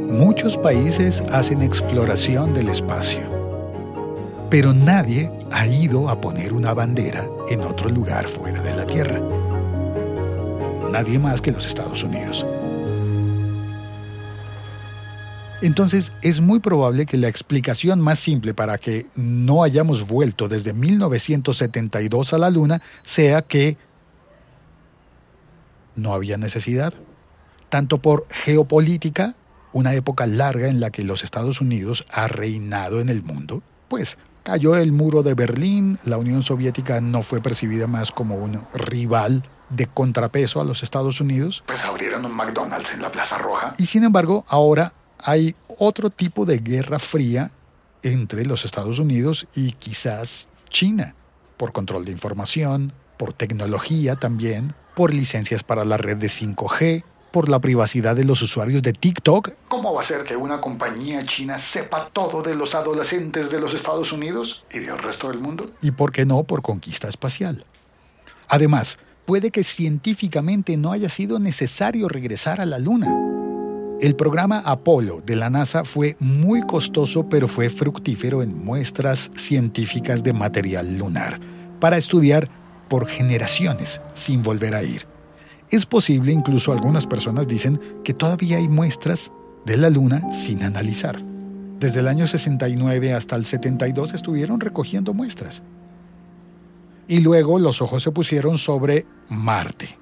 Muchos 0.07 0.55
países 0.59 1.23
hacen 1.31 1.63
exploración 1.63 2.53
del 2.53 2.69
espacio 2.69 3.34
pero 4.49 4.73
nadie 4.73 5.31
ha 5.51 5.67
ido 5.67 6.09
a 6.09 6.21
poner 6.21 6.53
una 6.53 6.73
bandera 6.73 7.27
en 7.49 7.61
otro 7.61 7.89
lugar 7.89 8.27
fuera 8.27 8.61
de 8.61 8.75
la 8.75 8.85
Tierra. 8.85 9.19
Nadie 10.91 11.19
más 11.19 11.41
que 11.41 11.51
los 11.51 11.65
Estados 11.65 12.03
Unidos. 12.03 12.45
Entonces 15.61 16.11
es 16.21 16.41
muy 16.41 16.59
probable 16.59 17.05
que 17.05 17.17
la 17.17 17.27
explicación 17.27 17.99
más 17.99 18.19
simple 18.19 18.53
para 18.53 18.77
que 18.77 19.07
no 19.15 19.63
hayamos 19.63 20.07
vuelto 20.07 20.47
desde 20.47 20.73
1972 20.73 22.33
a 22.33 22.37
la 22.37 22.49
Luna 22.49 22.81
sea 23.03 23.41
que 23.41 23.77
no 25.95 26.13
había 26.13 26.37
necesidad, 26.37 26.93
tanto 27.69 28.01
por 28.01 28.27
geopolítica, 28.29 29.35
una 29.73 29.93
época 29.93 30.27
larga 30.27 30.67
en 30.67 30.79
la 30.79 30.89
que 30.89 31.03
los 31.03 31.23
Estados 31.23 31.61
Unidos 31.61 32.05
ha 32.11 32.27
reinado 32.27 32.99
en 32.99 33.09
el 33.09 33.23
mundo, 33.23 33.63
pues 33.87 34.17
Cayó 34.45 34.75
el 34.75 34.91
muro 34.91 35.23
de 35.23 35.33
Berlín, 35.33 35.97
la 36.03 36.19
Unión 36.19 36.43
Soviética 36.43 37.01
no 37.01 37.23
fue 37.23 37.41
percibida 37.41 37.87
más 37.87 38.11
como 38.11 38.35
un 38.35 38.61
rival 38.75 39.41
de 39.71 39.87
contrapeso 39.87 40.61
a 40.61 40.63
los 40.63 40.83
Estados 40.83 41.19
Unidos. 41.19 41.63
Pues 41.65 41.83
abrieron 41.83 42.23
un 42.25 42.35
McDonald's 42.37 42.93
en 42.93 43.01
la 43.01 43.11
Plaza 43.11 43.39
Roja. 43.39 43.73
Y 43.79 43.87
sin 43.87 44.03
embargo, 44.03 44.45
ahora 44.47 44.93
hay 45.17 45.55
otro 45.79 46.11
tipo 46.11 46.45
de 46.45 46.59
guerra 46.59 46.99
fría 46.99 47.49
entre 48.03 48.45
los 48.45 48.65
Estados 48.65 48.99
Unidos 48.99 49.47
y 49.55 49.71
quizás 49.71 50.47
China, 50.69 51.15
por 51.57 51.73
control 51.73 52.05
de 52.05 52.11
información, 52.11 52.93
por 53.17 53.33
tecnología 53.33 54.15
también, 54.15 54.75
por 54.93 55.11
licencias 55.11 55.63
para 55.63 55.85
la 55.85 55.97
red 55.97 56.17
de 56.17 56.27
5G, 56.27 57.03
por 57.35 57.49
la 57.49 57.59
privacidad 57.59 58.15
de 58.15 58.23
los 58.23 58.41
usuarios 58.41 58.81
de 58.81 58.93
TikTok. 58.93 59.55
¿Cómo 59.67 59.93
va 59.93 59.99
a 59.99 60.03
ser 60.05 60.23
que 60.23 60.37
una 60.37 60.61
compañía 60.61 61.25
china 61.25 61.57
sepa 61.57 62.07
todo 62.13 62.41
de 62.41 62.55
los 62.55 62.75
adolescentes 62.75 63.51
de 63.51 63.59
los 63.59 63.73
Estados 63.73 64.13
Unidos 64.13 64.63
y 64.71 64.79
del 64.79 64.97
resto 64.97 65.27
del 65.27 65.41
mundo? 65.41 65.69
Y 65.81 65.91
por 65.91 66.13
qué 66.13 66.25
no 66.25 66.45
por 66.45 66.61
conquista 66.61 67.09
espacial. 67.09 67.65
Además, 68.47 68.97
puede 69.25 69.51
que 69.51 69.65
científicamente 69.65 70.77
no 70.77 70.93
haya 70.93 71.09
sido 71.09 71.37
necesario 71.37 72.07
regresar 72.07 72.61
a 72.61 72.65
la 72.65 72.79
Luna. 72.79 73.13
El 73.99 74.15
programa 74.15 74.59
Apolo 74.59 75.19
de 75.19 75.35
la 75.35 75.49
NASA 75.49 75.83
fue 75.83 76.15
muy 76.21 76.61
costoso, 76.61 77.27
pero 77.27 77.49
fue 77.49 77.69
fructífero 77.69 78.43
en 78.43 78.63
muestras 78.63 79.29
científicas 79.35 80.23
de 80.23 80.31
material 80.31 80.97
lunar 80.97 81.41
para 81.81 81.97
estudiar 81.97 82.47
por 82.87 83.09
generaciones 83.09 83.99
sin 84.13 84.41
volver 84.41 84.73
a 84.73 84.83
ir. 84.83 85.14
Es 85.75 85.85
posible, 85.85 86.31
incluso 86.31 86.71
algunas 86.71 87.05
personas 87.05 87.49
dicen, 87.49 87.81
que 88.05 88.13
todavía 88.13 88.55
hay 88.55 88.69
muestras 88.69 89.33
de 89.65 89.75
la 89.75 89.89
Luna 89.89 90.21
sin 90.31 90.63
analizar. 90.63 91.21
Desde 91.21 91.99
el 91.99 92.07
año 92.07 92.27
69 92.27 93.13
hasta 93.13 93.35
el 93.35 93.45
72 93.45 94.13
estuvieron 94.13 94.61
recogiendo 94.61 95.13
muestras. 95.13 95.63
Y 97.09 97.19
luego 97.19 97.59
los 97.59 97.81
ojos 97.81 98.01
se 98.03 98.11
pusieron 98.11 98.57
sobre 98.57 99.05
Marte. 99.27 99.97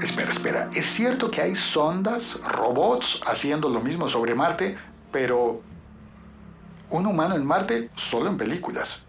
Espera, 0.00 0.30
espera. 0.30 0.70
Es 0.76 0.86
cierto 0.86 1.28
que 1.28 1.40
hay 1.40 1.56
sondas, 1.56 2.40
robots 2.46 3.20
haciendo 3.26 3.68
lo 3.68 3.80
mismo 3.80 4.06
sobre 4.06 4.36
Marte, 4.36 4.76
pero 5.10 5.73
un 6.90 7.06
humano 7.06 7.34
en 7.36 7.44
Marte 7.44 7.90
solo 7.94 8.30
en 8.30 8.36
películas. 8.36 9.02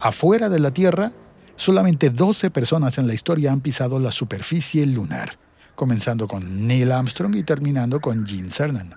Afuera 0.00 0.48
de 0.48 0.60
la 0.60 0.70
Tierra, 0.70 1.12
solamente 1.56 2.10
12 2.10 2.50
personas 2.50 2.98
en 2.98 3.06
la 3.06 3.14
historia 3.14 3.52
han 3.52 3.60
pisado 3.60 3.98
la 3.98 4.12
superficie 4.12 4.84
lunar, 4.86 5.38
comenzando 5.74 6.28
con 6.28 6.66
Neil 6.66 6.92
Armstrong 6.92 7.34
y 7.36 7.42
terminando 7.42 8.00
con 8.00 8.26
Gene 8.26 8.50
Cernan. 8.50 8.94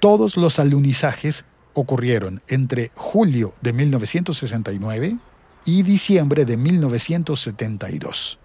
Todos 0.00 0.36
los 0.36 0.58
alunizajes 0.58 1.44
ocurrieron 1.74 2.42
entre 2.48 2.90
julio 2.96 3.54
de 3.60 3.72
1969 3.72 5.18
y 5.64 5.82
diciembre 5.82 6.44
de 6.44 6.56
1972, 6.56 8.38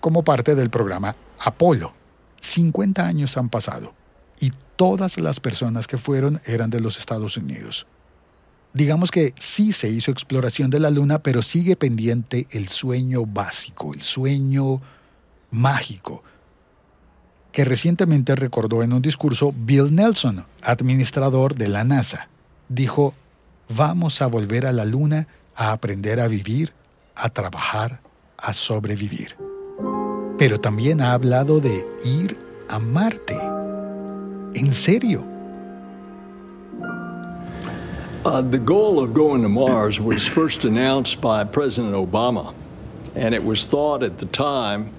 como 0.00 0.22
parte 0.22 0.54
del 0.54 0.70
programa 0.70 1.16
Apolo. 1.38 1.92
50 2.40 3.04
años 3.04 3.36
han 3.36 3.48
pasado 3.48 3.97
y 4.40 4.52
todas 4.76 5.18
las 5.18 5.40
personas 5.40 5.86
que 5.86 5.98
fueron 5.98 6.40
eran 6.44 6.70
de 6.70 6.80
los 6.80 6.98
Estados 6.98 7.36
Unidos. 7.36 7.86
Digamos 8.72 9.10
que 9.10 9.34
sí 9.38 9.72
se 9.72 9.88
hizo 9.88 10.10
exploración 10.10 10.70
de 10.70 10.78
la 10.78 10.90
Luna, 10.90 11.20
pero 11.20 11.42
sigue 11.42 11.74
pendiente 11.74 12.46
el 12.50 12.68
sueño 12.68 13.24
básico, 13.24 13.94
el 13.94 14.02
sueño 14.02 14.80
mágico, 15.50 16.22
que 17.50 17.64
recientemente 17.64 18.36
recordó 18.36 18.82
en 18.82 18.92
un 18.92 19.02
discurso 19.02 19.54
Bill 19.56 19.94
Nelson, 19.94 20.44
administrador 20.62 21.54
de 21.54 21.68
la 21.68 21.82
NASA. 21.82 22.28
Dijo, 22.68 23.14
vamos 23.68 24.20
a 24.20 24.26
volver 24.26 24.66
a 24.66 24.72
la 24.72 24.84
Luna 24.84 25.26
a 25.54 25.72
aprender 25.72 26.20
a 26.20 26.28
vivir, 26.28 26.72
a 27.14 27.30
trabajar, 27.30 28.00
a 28.36 28.52
sobrevivir. 28.52 29.36
Pero 30.38 30.60
también 30.60 31.00
ha 31.00 31.14
hablado 31.14 31.58
de 31.60 31.84
ir 32.04 32.38
a 32.68 32.78
Marte. 32.78 33.57
¿En 34.58 34.72
serio? 34.72 35.20
Uh, 38.24 38.40
the 38.40 38.58
goal 38.58 38.98
of 38.98 39.14
going 39.14 39.40
to 39.42 39.48
Mars 39.48 40.00
was 40.00 40.26
first 40.26 40.64
announced 40.64 41.20
by 41.20 41.44
President 41.44 41.94
Obama, 41.94 42.52
and 43.14 43.36
it 43.36 43.44
was 43.44 43.64
thought 43.64 44.02
at 44.02 44.18
the 44.18 44.26
time 44.26 44.92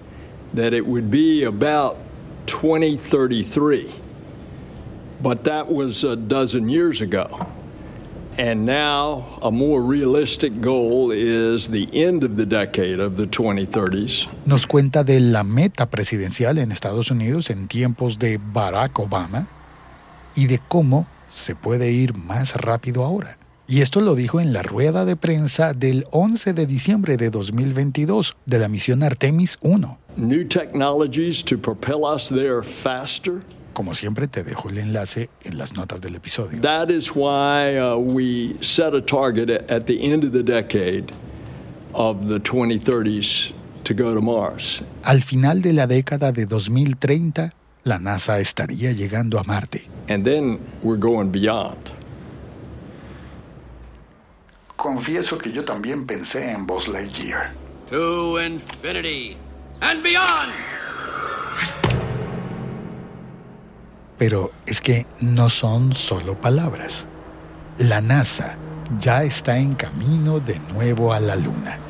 that 0.54 0.74
it 0.74 0.86
would 0.86 1.12
be 1.12 1.44
about 1.44 1.98
2033. 2.46 3.94
But 5.22 5.44
that 5.44 5.70
was 5.70 6.06
a 6.06 6.16
dozen 6.16 6.70
years 6.70 7.02
ago. 7.02 7.46
And 8.40 8.66
now 8.66 9.38
a 9.42 9.52
more 9.52 9.82
realistic 9.82 10.62
goal 10.62 11.12
is 11.12 11.68
the 11.68 11.90
end 11.92 12.24
of 12.24 12.38
the 12.38 12.46
decade 12.46 13.02
of 13.02 13.18
the 13.18 13.26
2030s. 13.26 14.30
Nos 14.46 14.66
cuenta 14.66 15.04
de 15.04 15.20
la 15.20 15.44
meta 15.44 15.88
presidencial 15.88 16.58
en 16.58 16.72
Estados 16.72 17.12
Unidos 17.12 17.50
en 17.50 17.68
tiempos 17.68 18.18
de 18.18 18.40
Barack 18.42 18.98
Obama 18.98 19.50
y 20.38 20.48
de 20.48 20.62
cómo 20.70 21.06
se 21.30 21.54
puede 21.54 21.92
ir 21.92 22.16
más 22.16 22.56
rápido 22.56 23.04
ahora. 23.04 23.38
Y 23.68 23.82
esto 23.82 24.00
lo 24.00 24.16
dijo 24.16 24.40
en 24.40 24.54
la 24.54 24.62
rueda 24.62 25.04
de 25.04 25.18
prensa 25.18 25.74
del 25.74 26.06
11 26.12 26.54
de 26.54 26.66
diciembre 26.66 27.18
de 27.18 27.32
2022 27.32 28.38
de 28.46 28.58
la 28.58 28.70
misión 28.70 29.04
Artemis 29.04 29.58
1. 29.60 29.98
New 30.16 30.48
technologies 30.48 31.44
to 31.44 31.58
propel 31.58 32.06
us 32.06 32.30
there 32.30 32.64
faster. 32.64 33.42
Como 33.80 33.94
siempre, 33.94 34.28
te 34.28 34.44
dejo 34.44 34.68
el 34.68 34.78
enlace 34.78 35.30
en 35.46 35.58
las 35.58 35.72
notas 35.72 36.02
del 36.02 36.14
episodio. 36.14 36.60
That 36.60 36.90
is 36.90 37.12
why 37.16 37.80
uh, 37.80 37.96
we 37.96 38.58
set 38.60 38.94
a 38.94 39.00
target 39.00 39.50
at 39.72 39.86
the 39.86 40.02
end 40.02 40.26
of 40.26 40.34
the 40.34 40.44
decade 40.44 41.14
of 41.94 42.28
the 42.28 42.42
2030s 42.42 43.54
to 43.86 43.94
go 43.94 44.14
to 44.14 44.20
Mars. 44.20 44.84
Al 45.04 45.22
final 45.22 45.62
de 45.62 45.72
la 45.72 45.88
década 45.88 46.34
de 46.34 46.46
2030, 46.46 47.54
la 47.86 48.00
NASA 48.00 48.42
estaría 48.42 48.92
llegando 48.92 49.40
a 49.40 49.46
Marte. 49.46 49.88
And 50.10 50.26
then 50.26 50.60
we're 50.84 51.00
going 51.00 51.32
beyond. 51.32 51.90
Confieso 54.76 55.38
que 55.38 55.54
yo 55.54 55.64
también 55.64 56.06
pensé 56.06 56.52
en 56.52 56.68
Buzz 56.68 56.90
Lightyear. 56.90 57.54
To 57.92 58.40
infinity 58.40 59.38
and 59.80 60.04
beyond. 60.04 60.52
Pero 64.20 64.52
es 64.68 64.82
que 64.82 65.08
no 65.20 65.50
son 65.50 65.94
solo 65.94 66.40
palabras. 66.40 67.08
La 67.80 68.02
NASA 68.02 68.58
ya 69.00 69.24
está 69.24 69.58
en 69.58 69.74
camino 69.74 70.40
de 70.40 70.60
nuevo 70.60 71.14
a 71.14 71.20
la 71.20 71.36
Luna. 71.36 71.89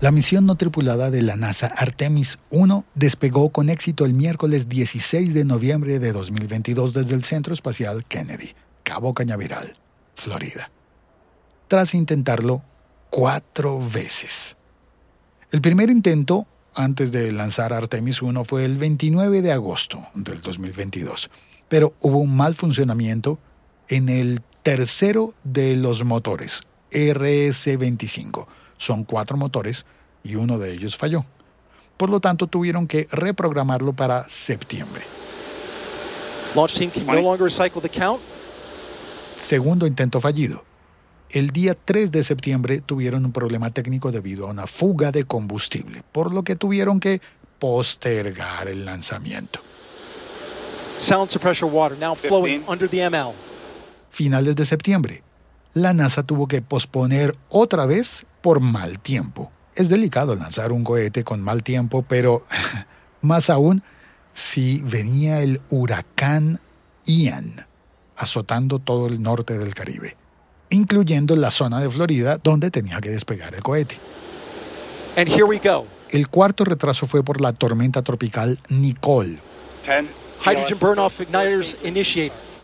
La 0.00 0.12
misión 0.12 0.46
no 0.46 0.54
tripulada 0.54 1.10
de 1.10 1.22
la 1.22 1.34
NASA 1.34 1.66
Artemis 1.66 2.38
1 2.50 2.84
despegó 2.94 3.48
con 3.50 3.68
éxito 3.68 4.04
el 4.04 4.14
miércoles 4.14 4.68
16 4.68 5.34
de 5.34 5.44
noviembre 5.44 5.98
de 5.98 6.12
2022 6.12 6.94
desde 6.94 7.16
el 7.16 7.24
Centro 7.24 7.52
Espacial 7.52 8.04
Kennedy, 8.04 8.54
Cabo 8.84 9.12
Cañaveral, 9.12 9.76
Florida, 10.14 10.70
tras 11.66 11.94
intentarlo 11.94 12.62
cuatro 13.10 13.80
veces. 13.80 14.56
El 15.50 15.60
primer 15.60 15.90
intento 15.90 16.46
antes 16.76 17.10
de 17.10 17.32
lanzar 17.32 17.72
Artemis 17.72 18.22
1 18.22 18.44
fue 18.44 18.64
el 18.64 18.76
29 18.76 19.42
de 19.42 19.50
agosto 19.50 20.06
del 20.14 20.40
2022, 20.40 21.28
pero 21.68 21.94
hubo 22.02 22.18
un 22.18 22.36
mal 22.36 22.54
funcionamiento 22.54 23.40
en 23.88 24.08
el 24.08 24.42
tercero 24.62 25.34
de 25.42 25.74
los 25.74 26.04
motores, 26.04 26.62
RS-25 26.92 28.46
son 28.78 29.04
cuatro 29.04 29.36
motores 29.36 29.84
y 30.22 30.36
uno 30.36 30.58
de 30.58 30.72
ellos 30.72 30.96
falló. 30.96 31.24
Por 31.96 32.10
lo 32.10 32.20
tanto, 32.20 32.46
tuvieron 32.46 32.86
que 32.86 33.06
reprogramarlo 33.10 33.92
para 33.92 34.26
septiembre. 34.28 35.02
Segundo 39.36 39.86
intento 39.86 40.20
fallido. 40.20 40.64
El 41.30 41.50
día 41.50 41.74
3 41.74 42.10
de 42.10 42.24
septiembre 42.24 42.80
tuvieron 42.80 43.26
un 43.26 43.32
problema 43.32 43.70
técnico 43.70 44.10
debido 44.10 44.46
a 44.46 44.50
una 44.50 44.66
fuga 44.66 45.12
de 45.12 45.24
combustible, 45.24 46.02
por 46.10 46.32
lo 46.32 46.42
que 46.42 46.56
tuvieron 46.56 47.00
que 47.00 47.20
postergar 47.58 48.68
el 48.68 48.86
lanzamiento. 48.86 49.60
Finales 54.08 54.56
de 54.56 54.64
septiembre 54.64 55.22
la 55.74 55.92
NASA 55.92 56.22
tuvo 56.22 56.48
que 56.48 56.62
posponer 56.62 57.36
otra 57.48 57.86
vez 57.86 58.26
por 58.40 58.60
mal 58.60 58.98
tiempo. 58.98 59.50
Es 59.74 59.88
delicado 59.88 60.34
lanzar 60.34 60.72
un 60.72 60.84
cohete 60.84 61.24
con 61.24 61.40
mal 61.40 61.62
tiempo, 61.62 62.04
pero 62.06 62.44
más 63.20 63.50
aún 63.50 63.82
si 64.32 64.80
venía 64.82 65.40
el 65.40 65.60
huracán 65.70 66.58
Ian 67.04 67.66
azotando 68.16 68.78
todo 68.78 69.06
el 69.06 69.22
norte 69.22 69.56
del 69.58 69.74
Caribe, 69.74 70.16
incluyendo 70.70 71.36
la 71.36 71.50
zona 71.50 71.80
de 71.80 71.88
Florida 71.88 72.38
donde 72.42 72.70
tenía 72.70 73.00
que 73.00 73.10
despegar 73.10 73.54
el 73.54 73.62
cohete. 73.62 73.96
El 76.10 76.28
cuarto 76.28 76.64
retraso 76.64 77.06
fue 77.06 77.22
por 77.22 77.40
la 77.40 77.52
tormenta 77.52 78.02
tropical 78.02 78.58
Nicole. 78.68 79.40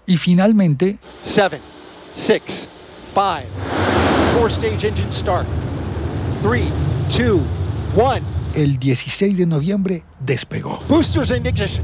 Y 0.06 0.16
finalmente, 0.16 0.98
7, 1.22 1.60
6, 2.12 2.68
5. 3.14 3.24
Four 4.34 4.50
stage 4.50 4.84
engine 4.84 5.12
start. 5.12 5.46
3, 6.44 6.62
2, 7.09 7.40
1. 7.96 8.20
El 8.54 8.76
16 8.78 9.38
de 9.38 9.46
noviembre 9.46 10.04
despegó. 10.20 10.78
Boosters 10.90 11.30
in 11.30 11.46
ignition. 11.46 11.83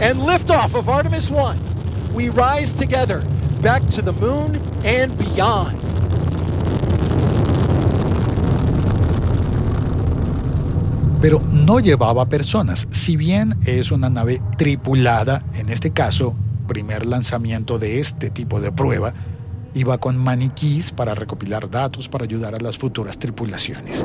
And 0.00 0.20
liftoff 0.24 0.76
of 0.76 0.88
Artemis 0.88 1.28
1. 1.32 1.58
We 2.14 2.28
rise 2.28 2.72
together 2.72 3.24
back 3.60 3.82
to 3.90 4.02
the 4.02 4.12
moon 4.12 4.60
and 4.84 5.18
beyond. 5.18 5.76
Pero 11.20 11.42
no 11.50 11.80
llevaba 11.80 12.28
personas, 12.28 12.86
si 12.92 13.16
bien 13.16 13.56
es 13.66 13.90
una 13.90 14.10
nave 14.10 14.40
tripulada, 14.58 15.42
en 15.56 15.70
este 15.70 15.90
caso, 15.90 16.36
primer 16.68 17.04
lanzamiento 17.04 17.80
de 17.80 17.98
este 17.98 18.30
tipo 18.30 18.60
de 18.60 18.70
prueba, 18.70 19.12
Iba 19.74 19.98
con 19.98 20.18
maniquís 20.18 20.90
para 20.90 21.14
recopilar 21.14 21.70
datos 21.70 22.08
para 22.08 22.24
ayudar 22.24 22.54
a 22.54 22.58
las 22.58 22.76
futuras 22.76 23.18
tripulaciones. 23.18 24.04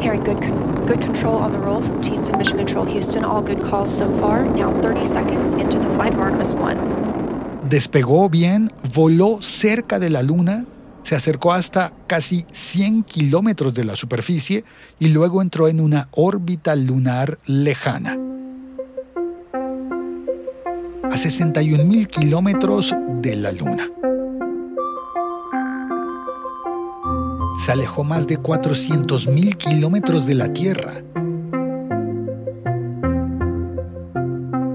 Hearing 0.00 0.22
good, 0.22 0.40
good 0.86 1.00
control 1.00 1.42
on 1.42 1.52
the 1.52 1.58
roll 1.58 1.82
from 1.82 2.00
teams 2.00 2.28
in 2.28 2.38
Mission 2.38 2.56
Control 2.56 2.86
Houston. 2.86 3.24
All 3.24 3.42
good 3.42 3.60
calls 3.60 3.90
so 3.90 4.08
far. 4.20 4.44
Now 4.44 4.72
30 4.80 5.04
seconds 5.04 5.52
into 5.54 5.78
the 5.78 5.88
flight 5.94 6.14
of 6.14 6.20
Artemis 6.20 6.54
1. 6.54 7.68
Despegó 7.68 8.30
bien, 8.30 8.70
voló 8.94 9.42
cerca 9.42 9.98
de 9.98 10.08
la 10.08 10.22
Luna, 10.22 10.64
se 11.02 11.14
acercó 11.14 11.52
hasta 11.52 11.92
casi 12.06 12.46
100 12.50 13.02
kilómetros 13.02 13.74
de 13.74 13.84
la 13.84 13.96
superficie 13.96 14.64
y 14.98 15.08
luego 15.08 15.42
entró 15.42 15.68
en 15.68 15.80
una 15.80 16.08
órbita 16.12 16.74
lunar 16.76 17.38
lejana. 17.46 18.16
A 21.02 21.16
61 21.16 21.84
mil 21.84 22.06
kilómetros 22.06 22.94
de 23.20 23.36
la 23.36 23.52
Luna. 23.52 23.88
Se 27.58 27.72
alejó 27.72 28.04
más 28.04 28.26
de 28.26 28.38
400.000 28.38 29.56
kilómetros 29.56 30.26
de 30.26 30.34
la 30.34 30.52
Tierra 30.52 31.02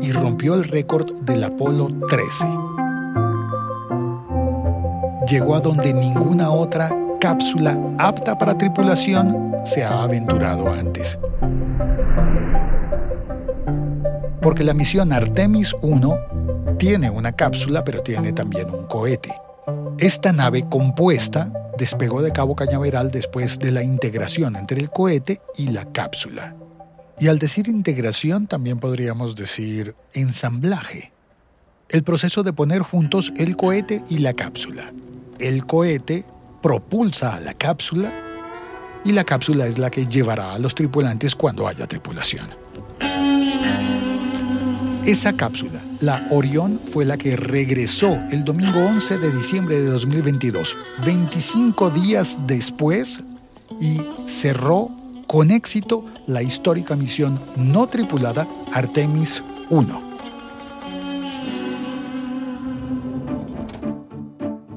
y 0.01 0.11
rompió 0.11 0.55
el 0.55 0.65
récord 0.65 1.13
del 1.21 1.45
Apolo 1.45 1.87
13. 2.09 2.45
Llegó 5.29 5.55
a 5.55 5.61
donde 5.61 5.93
ninguna 5.93 6.51
otra 6.51 6.89
cápsula 7.21 7.79
apta 7.97 8.37
para 8.37 8.57
tripulación 8.57 9.53
se 9.63 9.81
ha 9.81 10.03
aventurado 10.03 10.69
antes. 10.69 11.17
Porque 14.41 14.65
la 14.65 14.73
misión 14.73 15.13
Artemis 15.13 15.73
1 15.81 16.17
tiene 16.77 17.09
una 17.09 17.31
cápsula, 17.31 17.85
pero 17.85 18.03
tiene 18.03 18.33
también 18.33 18.69
un 18.71 18.85
cohete. 18.87 19.33
Esta 19.97 20.33
nave 20.33 20.67
compuesta 20.67 21.49
despegó 21.83 22.21
de 22.21 22.31
Cabo 22.31 22.55
Cañaveral 22.55 23.11
después 23.11 23.59
de 23.59 23.69
la 23.69 23.83
integración 23.83 24.55
entre 24.55 24.79
el 24.79 24.89
cohete 24.89 25.41
y 25.57 25.67
la 25.67 25.83
cápsula. 25.91 26.55
Y 27.19 27.27
al 27.27 27.39
decir 27.39 27.67
integración 27.67 28.47
también 28.47 28.79
podríamos 28.79 29.35
decir 29.35 29.93
ensamblaje. 30.13 31.11
El 31.89 32.03
proceso 32.03 32.41
de 32.41 32.53
poner 32.53 32.83
juntos 32.83 33.33
el 33.35 33.57
cohete 33.57 34.01
y 34.09 34.19
la 34.19 34.31
cápsula. 34.31 34.93
El 35.39 35.65
cohete 35.65 36.23
propulsa 36.61 37.35
a 37.35 37.41
la 37.41 37.53
cápsula 37.53 38.09
y 39.03 39.11
la 39.11 39.25
cápsula 39.25 39.67
es 39.67 39.77
la 39.77 39.91
que 39.91 40.07
llevará 40.07 40.53
a 40.53 40.59
los 40.59 40.75
tripulantes 40.75 41.35
cuando 41.35 41.67
haya 41.67 41.85
tripulación. 41.85 42.62
Esa 45.05 45.33
cápsula, 45.33 45.81
la 45.99 46.25
Orión, 46.31 46.79
fue 46.93 47.03
la 47.03 47.17
que 47.17 47.35
regresó 47.35 48.17
el 48.31 48.45
domingo 48.45 48.79
11 48.79 49.17
de 49.17 49.31
diciembre 49.31 49.81
de 49.81 49.89
2022, 49.89 50.77
25 51.05 51.89
días 51.89 52.39
después, 52.47 53.21
y 53.81 53.99
cerró 54.27 54.89
con 55.27 55.51
éxito 55.51 56.05
la 56.25 56.41
histórica 56.41 56.95
misión 56.95 57.37
no 57.57 57.87
tripulada 57.87 58.47
Artemis 58.71 59.43
1. 59.69 60.12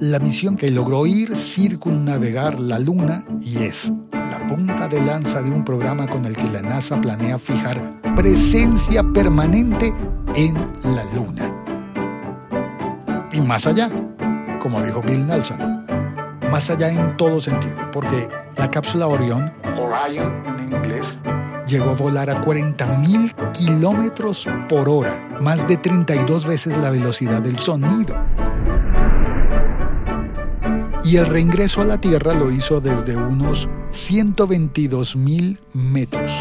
La 0.01 0.19
misión 0.19 0.57
que 0.57 0.71
logró 0.71 1.07
ir 1.07 1.35
circunnavegar 1.35 2.61
la 2.61 2.79
Luna 2.79 3.25
y 3.41 3.57
es 3.59 3.91
la 4.13 4.47
punta 4.47 4.89
de 4.89 5.01
lanza 5.01 5.41
de 5.41 5.51
un 5.51 5.65
programa 5.65 6.07
con 6.07 6.27
el 6.27 6.37
que 6.37 6.51
la 6.51 6.61
NASA 6.61 7.01
planea 7.01 7.39
fijar 7.39 7.99
presencia 8.15 9.03
permanente 9.15 9.95
en 10.35 10.55
la 10.83 11.03
Luna. 11.15 11.51
Y 13.33 13.41
más 13.41 13.67
allá, 13.67 13.91
como 14.61 14.83
dijo 14.83 15.01
Bill 15.01 15.27
Nelson. 15.27 15.87
Más 16.51 16.69
allá 16.69 16.91
en 16.91 17.17
todo 17.17 17.41
sentido, 17.41 17.91
porque 17.91 18.29
la 18.59 18.71
cápsula 18.71 19.07
Orion, 19.07 19.51
Orion 19.79 20.43
en 20.47 20.77
inglés, 20.77 21.19
llegó 21.67 21.91
a 21.91 21.95
volar 21.95 22.29
a 22.29 22.43
40.000 22.43 23.53
kilómetros 23.53 24.47
por 24.69 24.91
hora, 24.91 25.27
más 25.41 25.67
de 25.67 25.79
32 25.79 26.45
veces 26.45 26.77
la 26.79 26.91
velocidad 26.91 27.41
del 27.41 27.59
sonido. 27.59 28.15
Y 31.07 31.19
el 31.19 31.27
reingreso 31.27 31.83
a 31.83 31.85
la 31.85 31.99
Tierra 31.99 32.35
lo 32.35 32.51
hizo 32.51 32.81
desde 32.81 33.16
unos 33.16 33.69
122.000 33.92 35.57
metros, 35.73 36.33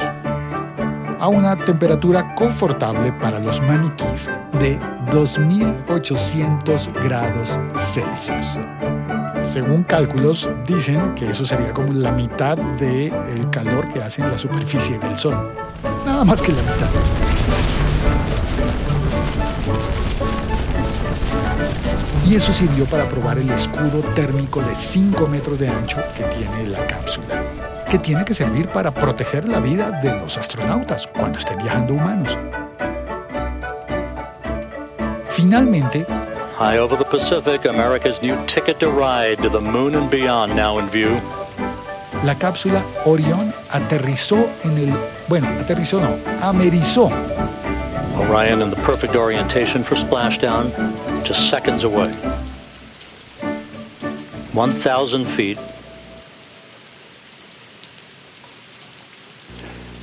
a 1.19 1.27
una 1.27 1.55
temperatura 1.63 2.33
confortable 2.33 3.13
para 3.13 3.39
los 3.39 3.61
maniquís 3.61 4.27
de 4.59 4.79
2.800 5.11 6.91
grados 7.03 7.59
Celsius. 7.75 8.59
Según 9.43 9.83
cálculos, 9.83 10.49
dicen 10.65 11.13
que 11.13 11.29
eso 11.29 11.45
sería 11.45 11.71
como 11.71 11.93
la 11.93 12.11
mitad 12.11 12.57
del 12.57 13.47
calor 13.51 13.87
que 13.93 14.01
hace 14.01 14.23
en 14.23 14.31
la 14.31 14.37
superficie 14.39 14.97
del 14.97 15.15
Sol. 15.15 15.47
Nada 16.07 16.23
más 16.23 16.41
que 16.41 16.51
la 16.51 16.61
mitad. 16.63 17.24
Y 22.35 22.37
eso 22.37 22.51
sirvió 22.51 22.83
para 22.83 23.05
probar 23.05 23.37
el 23.37 23.49
escudo 23.49 24.01
térmico 24.13 24.59
de 24.59 24.75
5 24.75 25.25
metros 25.27 25.57
de 25.57 25.69
ancho 25.69 25.95
que 26.17 26.23
tiene 26.23 26.67
la 26.67 26.85
cápsula, 26.85 27.41
que 27.89 27.97
tiene 27.97 28.25
que 28.25 28.33
servir 28.33 28.67
para 28.67 28.91
proteger 28.91 29.47
la 29.47 29.61
vida 29.61 29.89
de 30.03 30.13
los 30.19 30.37
astronautas 30.37 31.07
cuando 31.17 31.39
estén 31.39 31.57
viajando 31.59 31.93
humanos. 31.93 32.37
Finalmente, 35.29 36.05
High 36.59 36.77
over 36.77 36.97
the 36.97 37.05
Pacific, 37.05 37.65
America's 37.67 38.21
new 38.21 38.35
ticket 38.47 38.79
to 38.79 38.89
ride 38.89 39.37
to 39.37 39.47
the 39.49 39.61
moon 39.61 39.95
and 39.95 40.09
beyond 40.09 40.53
now 40.57 40.77
in 40.77 40.89
view. 40.89 41.17
La 42.25 42.35
cápsula 42.35 42.81
Orion 43.05 43.53
aterrizó 43.69 44.49
en 44.65 44.77
el, 44.77 44.93
bueno, 45.29 45.47
aterrizó 45.61 46.01
no, 46.01 46.17
amerizó. 46.41 47.09
Orion 48.29 48.61
in 48.61 48.69
the 48.69 48.81
perfect 48.81 49.15
orientation 49.15 49.85
for 49.85 49.97
splashdown, 49.97 50.69
just 51.25 51.49
seconds 51.49 51.83
away. 51.83 52.11
1,000 54.53 55.25
feet. 55.25 55.57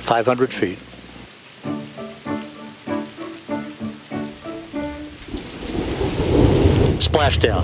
500 0.03 0.53
feet. 0.53 0.77
Splashdown. 6.99 7.63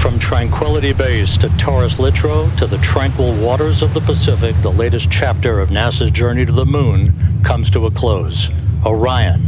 From 0.00 0.18
Tranquility 0.18 0.92
Base 0.92 1.36
to 1.36 1.48
Taurus 1.58 1.94
Littrow 1.94 2.54
to 2.58 2.66
the 2.66 2.78
tranquil 2.78 3.34
waters 3.40 3.82
of 3.82 3.94
the 3.94 4.00
Pacific, 4.00 4.56
the 4.62 4.72
latest 4.72 5.12
chapter 5.12 5.60
of 5.60 5.68
NASA's 5.68 6.10
journey 6.10 6.44
to 6.44 6.52
the 6.52 6.66
moon 6.66 7.14
comes 7.44 7.70
to 7.70 7.86
a 7.86 7.90
close. 7.90 8.50
Orion, 8.84 9.40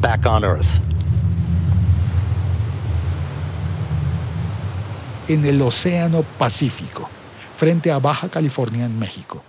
back 0.00 0.26
on 0.26 0.44
Earth. 0.44 0.66
En 5.28 5.44
el 5.44 5.62
Océano 5.62 6.22
Pacífico, 6.38 7.08
frente 7.56 7.90
a 7.90 7.98
Baja 7.98 8.28
California 8.28 8.84
en 8.84 8.98
México, 8.98 9.42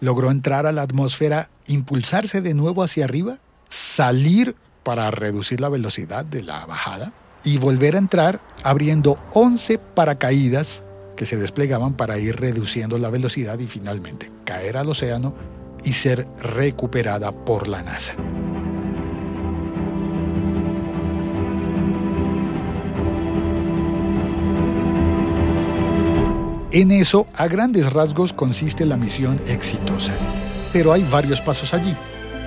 logró 0.00 0.30
entrar 0.30 0.66
a 0.66 0.72
la 0.72 0.82
atmósfera, 0.82 1.48
impulsarse 1.66 2.42
de 2.42 2.52
nuevo 2.52 2.82
hacia 2.82 3.04
arriba 3.04 3.38
salir 3.70 4.56
para 4.82 5.10
reducir 5.10 5.60
la 5.60 5.68
velocidad 5.68 6.24
de 6.24 6.42
la 6.42 6.66
bajada 6.66 7.12
y 7.44 7.56
volver 7.56 7.94
a 7.94 7.98
entrar 7.98 8.40
abriendo 8.62 9.18
11 9.32 9.78
paracaídas 9.78 10.82
que 11.16 11.24
se 11.24 11.36
desplegaban 11.36 11.94
para 11.94 12.18
ir 12.18 12.38
reduciendo 12.38 12.98
la 12.98 13.08
velocidad 13.08 13.58
y 13.58 13.66
finalmente 13.66 14.30
caer 14.44 14.76
al 14.76 14.90
océano 14.90 15.34
y 15.84 15.92
ser 15.92 16.26
recuperada 16.42 17.32
por 17.32 17.68
la 17.68 17.82
NASA. 17.82 18.14
En 26.72 26.92
eso, 26.92 27.26
a 27.36 27.48
grandes 27.48 27.92
rasgos, 27.92 28.32
consiste 28.32 28.84
la 28.84 28.96
misión 28.96 29.40
exitosa. 29.48 30.12
Pero 30.72 30.92
hay 30.92 31.02
varios 31.02 31.40
pasos 31.40 31.74
allí. 31.74 31.96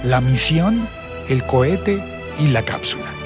La 0.04 0.22
misión 0.22 0.88
el 1.30 1.46
cohete 1.46 2.04
y 2.40 2.50
la 2.50 2.64
cápsula. 2.64 3.23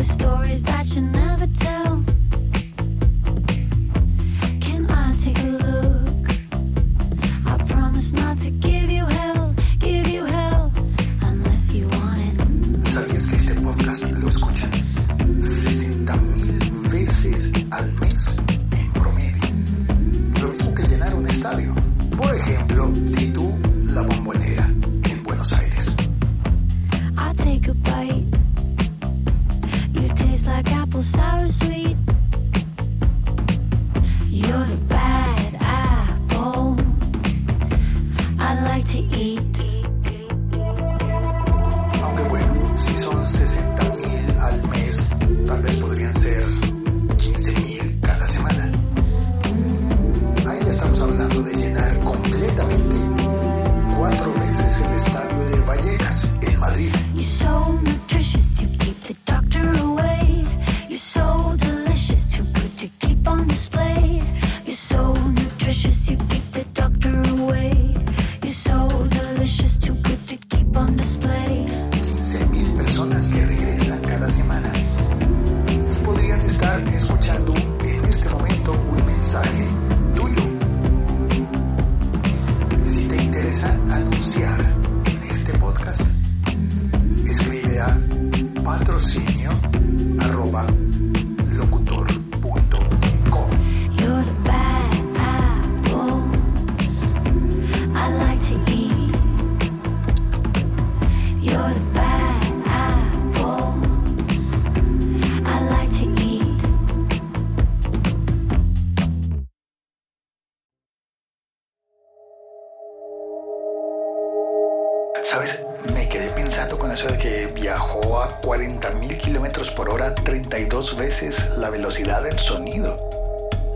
With 0.00 0.10
stories 0.12 0.62
that 0.62 0.79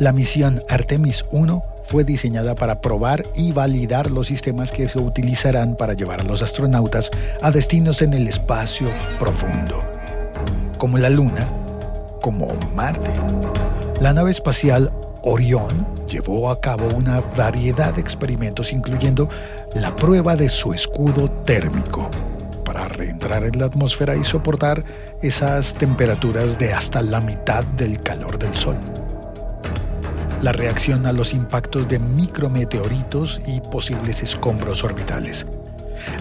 la 0.05 0.12
misión 0.12 0.62
Artemis 0.69 1.25
1 1.31 1.64
fue 1.83 2.05
diseñada 2.05 2.55
para 2.55 2.83
probar 2.83 3.25
y 3.35 3.53
validar 3.53 4.11
los 4.11 4.27
sistemas 4.27 4.71
que 4.71 4.87
se 4.87 4.99
utilizarán 4.99 5.77
para 5.77 5.95
llevar 5.95 6.21
a 6.21 6.25
los 6.25 6.43
astronautas 6.43 7.11
a 7.40 7.51
destinos 7.51 8.03
en 8.03 8.12
el 8.12 8.29
espacio 8.29 8.90
profundo, 9.19 9.83
como 10.77 10.99
la 10.99 11.09
Luna, 11.09 11.51
como 12.21 12.49
Marte. 12.75 13.12
La 14.03 14.12
nave 14.12 14.31
espacial 14.31 14.93
Orión 15.23 15.87
llevó 16.07 16.51
a 16.51 16.61
cabo 16.61 16.87
una 16.95 17.21
variedad 17.21 17.95
de 17.95 18.03
experimentos 18.03 18.75
incluyendo 18.75 19.31
la 19.75 19.97
prueba 19.97 20.37
de 20.37 20.51
su 20.51 20.75
escudo 20.75 21.31
térmico 21.31 22.11
para 22.62 22.88
reentrar 22.88 23.45
en 23.45 23.59
la 23.59 23.67
atmósfera 23.67 24.17
y 24.17 24.25
soportar 24.25 24.85
esas 25.23 25.73
temperaturas 25.73 26.59
de 26.59 26.75
hasta 26.75 27.01
la 27.01 27.21
mitad 27.21 27.64
del 27.64 28.03
calor 28.03 28.38
del 28.38 28.55
Sol. 28.55 28.77
La 30.45 30.53
reacción 30.53 31.07
a 31.07 31.13
los 31.13 31.33
impactos 31.33 31.89
de 31.89 31.99
micrometeoritos 31.99 33.41
y 33.47 33.63
posibles 33.63 34.23
escombros 34.23 34.85
orbitales. 34.85 35.47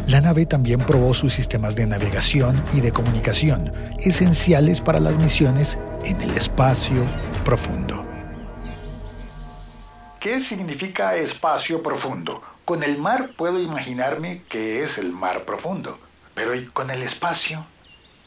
La 0.07 0.21
nave 0.21 0.45
también 0.45 0.79
probó 0.79 1.13
sus 1.13 1.33
sistemas 1.33 1.75
de 1.75 1.87
navegación 1.87 2.63
y 2.73 2.79
de 2.79 2.93
comunicación, 2.93 3.73
esenciales 3.97 4.79
para 4.79 5.01
las 5.01 5.17
misiones 5.17 5.77
en 6.05 6.21
el 6.21 6.31
espacio 6.37 7.05
profundo. 7.43 8.05
¿Qué 10.21 10.39
significa 10.39 11.17
espacio 11.17 11.83
profundo? 11.83 12.41
Con 12.63 12.83
el 12.83 12.97
mar 12.97 13.31
puedo 13.35 13.59
imaginarme 13.59 14.43
que 14.47 14.83
es 14.83 14.99
el 14.99 15.11
mar 15.11 15.43
profundo, 15.43 15.99
pero 16.33 16.55
¿y 16.55 16.65
con 16.67 16.89
el 16.91 17.03
espacio? 17.03 17.67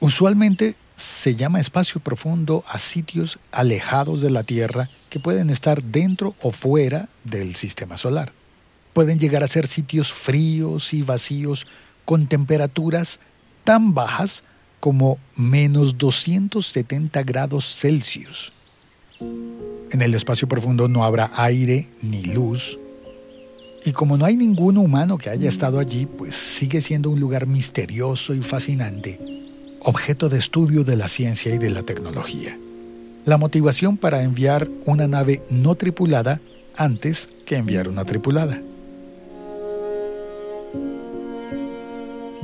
Usualmente 0.01 0.77
se 0.97 1.37
llama 1.37 1.61
espacio 1.61 2.01
profundo 2.01 2.65
a 2.67 2.79
sitios 2.79 3.39
alejados 3.53 4.23
de 4.23 4.31
la 4.31 4.43
Tierra 4.43 4.89
que 5.11 5.21
pueden 5.21 5.51
estar 5.51 5.83
dentro 5.83 6.35
o 6.41 6.53
fuera 6.53 7.09
del 7.25 7.55
sistema 7.55 7.99
solar. 7.99 8.33
Pueden 8.95 9.19
llegar 9.19 9.45
a 9.45 9.49
ser 9.49 9.67
sitios 9.67 10.11
fríos 10.13 10.95
y 10.95 11.03
vacíos 11.03 11.67
con 12.07 12.27
temperaturas 12.27 13.21
tan 13.63 13.93
bajas 13.93 14.43
como 14.81 15.19
menos 15.35 15.99
270 15.99 17.23
grados 17.25 17.77
Celsius. 17.79 18.53
En 19.21 20.01
el 20.01 20.15
espacio 20.15 20.49
profundo 20.49 20.89
no 20.89 21.05
habrá 21.05 21.31
aire 21.37 21.89
ni 22.03 22.23
luz. 22.23 22.79
Y 23.85 23.93
como 23.93 24.17
no 24.17 24.25
hay 24.25 24.37
ningún 24.37 24.79
humano 24.79 25.19
que 25.19 25.31
haya 25.31 25.49
estado 25.49 25.79
allí, 25.79 26.07
pues 26.07 26.35
sigue 26.35 26.81
siendo 26.81 27.11
un 27.11 27.21
lugar 27.21 27.47
misterioso 27.47 28.35
y 28.35 28.43
fascinante, 28.43 29.46
objeto 29.81 30.29
de 30.29 30.39
estudio 30.39 30.85
de 30.85 30.97
la 30.97 31.09
ciencia 31.09 31.55
y 31.55 31.59
de 31.59 31.71
la 31.71 31.83
tecnología. 31.83 32.59
La 33.25 33.39
motivación 33.39 33.97
para 33.97 34.23
enviar 34.23 34.69
una 34.85 35.09
nave 35.09 35.43
no 35.51 35.75
tripulada 35.75 36.41
antes 36.77 37.29
que 37.45 37.57
enviar 37.57 37.89
una 37.89 38.05
tripulada. 38.05 38.61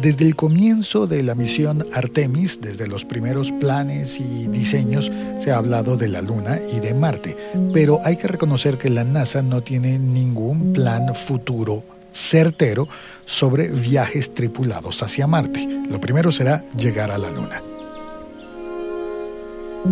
Desde 0.01 0.25
el 0.25 0.35
comienzo 0.35 1.07
de 1.07 1.23
la 1.23 1.37
misión 1.37 1.87
Artemis, 1.92 2.61
desde 2.61 2.88
los 2.88 3.05
primeros 3.05 3.53
planes 3.53 4.18
y 4.18 4.49
diseños, 4.49 5.12
se 5.38 5.53
ha 5.53 5.59
hablado 5.59 5.97
de 5.97 6.09
la 6.09 6.21
Luna 6.21 6.59
y 6.75 6.81
de 6.81 6.92
Marte, 6.92 7.37
pero 7.73 8.01
hay 8.05 8.16
que 8.16 8.27
reconocer 8.27 8.79
que 8.79 8.90
la 8.90 9.05
NASA 9.05 9.42
no 9.42 9.62
tiene 9.62 10.01
ningún 10.01 10.73
plan 10.73 11.14
futuro 11.14 11.85
certero 12.12 12.88
sobre 13.27 13.68
viajes 13.68 14.35
tripulados 14.35 15.03
hacia 15.03 15.27
Marte. 15.27 15.66
Lo 15.88 16.01
primero 16.01 16.31
será 16.33 16.64
llegar 16.77 17.11
a 17.11 17.18
la 17.18 17.31
Luna. 17.31 17.62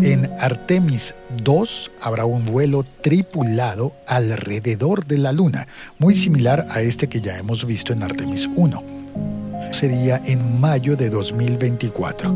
En 0.03 0.31
Artemis 0.39 1.17
2 1.43 1.91
habrá 2.01 2.25
un 2.25 2.45
vuelo 2.45 2.85
tripulado 2.85 3.93
alrededor 4.07 5.05
de 5.05 5.19
la 5.19 5.33
Luna, 5.33 5.67
muy 5.99 6.15
similar 6.15 6.67
a 6.71 6.81
este 6.81 7.09
que 7.09 7.21
ya 7.21 7.37
hemos 7.39 7.67
visto 7.67 7.93
en 7.93 8.05
Artemis 8.05 8.49
1 8.55 9.01
sería 9.73 10.21
en 10.25 10.61
mayo 10.61 10.97
de 10.97 11.11
2024. 11.11 12.35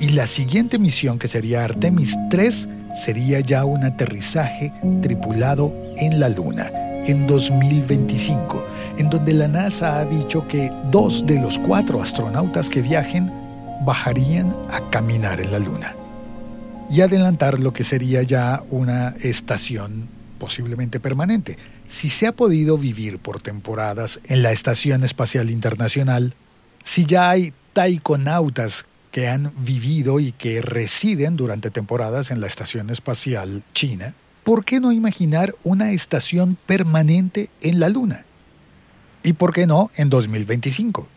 Y 0.00 0.10
la 0.10 0.26
siguiente 0.26 0.78
misión, 0.78 1.18
que 1.18 1.28
sería 1.28 1.64
Artemis 1.64 2.16
3, 2.30 2.68
sería 2.94 3.40
ya 3.40 3.64
un 3.64 3.84
aterrizaje 3.84 4.72
tripulado 5.02 5.74
en 5.96 6.20
la 6.20 6.28
Luna 6.28 6.83
en 7.06 7.26
2025, 7.26 8.64
en 8.98 9.10
donde 9.10 9.32
la 9.34 9.48
NASA 9.48 9.98
ha 9.98 10.04
dicho 10.04 10.46
que 10.48 10.72
dos 10.90 11.26
de 11.26 11.40
los 11.40 11.58
cuatro 11.58 12.00
astronautas 12.02 12.70
que 12.70 12.82
viajen 12.82 13.32
bajarían 13.84 14.56
a 14.70 14.80
caminar 14.90 15.40
en 15.40 15.52
la 15.52 15.58
Luna 15.58 15.94
y 16.90 17.00
adelantar 17.00 17.60
lo 17.60 17.72
que 17.72 17.84
sería 17.84 18.22
ya 18.22 18.62
una 18.70 19.14
estación 19.20 20.08
posiblemente 20.38 21.00
permanente. 21.00 21.58
Si 21.86 22.10
se 22.10 22.26
ha 22.26 22.32
podido 22.32 22.78
vivir 22.78 23.18
por 23.18 23.40
temporadas 23.40 24.20
en 24.26 24.42
la 24.42 24.52
Estación 24.52 25.04
Espacial 25.04 25.50
Internacional, 25.50 26.34
si 26.84 27.06
ya 27.06 27.30
hay 27.30 27.52
taikonautas 27.72 28.86
que 29.10 29.28
han 29.28 29.52
vivido 29.58 30.20
y 30.20 30.32
que 30.32 30.60
residen 30.60 31.36
durante 31.36 31.70
temporadas 31.70 32.30
en 32.30 32.40
la 32.40 32.46
Estación 32.46 32.90
Espacial 32.90 33.62
China, 33.72 34.14
¿por 34.44 34.64
qué 34.64 34.78
no 34.78 34.92
imaginar 34.92 35.56
una 35.64 35.90
estación 35.90 36.56
permanente 36.66 37.48
en 37.62 37.80
la 37.80 37.88
Luna? 37.88 38.26
¿Y 39.22 39.32
por 39.32 39.52
qué 39.52 39.66
no 39.66 39.90
en 39.96 40.10
2025? 40.10 41.08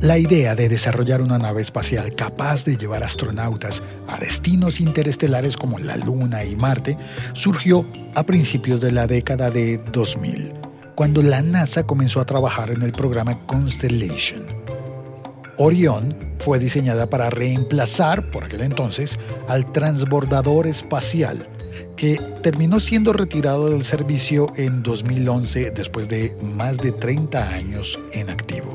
La 0.00 0.18
idea 0.18 0.54
de 0.54 0.68
desarrollar 0.68 1.20
una 1.20 1.36
nave 1.36 1.62
espacial 1.62 2.14
capaz 2.14 2.64
de 2.64 2.76
llevar 2.76 3.02
astronautas 3.02 3.82
a 4.06 4.20
destinos 4.20 4.80
interestelares 4.80 5.56
como 5.56 5.80
la 5.80 5.96
Luna 5.96 6.44
y 6.44 6.54
Marte 6.54 6.96
surgió 7.32 7.90
a 8.14 8.22
principios 8.22 8.80
de 8.80 8.92
la 8.92 9.08
década 9.08 9.50
de 9.50 9.78
2000, 9.78 10.52
cuando 10.94 11.22
la 11.22 11.42
NASA 11.42 11.82
comenzó 11.82 12.20
a 12.20 12.24
trabajar 12.24 12.70
en 12.70 12.82
el 12.82 12.92
programa 12.92 13.44
Constellation. 13.46 14.75
Orion 15.58 16.16
fue 16.38 16.58
diseñada 16.58 17.08
para 17.08 17.30
reemplazar, 17.30 18.30
por 18.30 18.44
aquel 18.44 18.60
entonces, 18.62 19.18
al 19.48 19.70
transbordador 19.72 20.66
espacial, 20.66 21.48
que 21.96 22.20
terminó 22.42 22.78
siendo 22.78 23.12
retirado 23.12 23.70
del 23.70 23.84
servicio 23.84 24.52
en 24.56 24.82
2011 24.82 25.70
después 25.70 26.08
de 26.08 26.36
más 26.42 26.78
de 26.78 26.92
30 26.92 27.48
años 27.50 27.98
en 28.12 28.30
activo. 28.30 28.74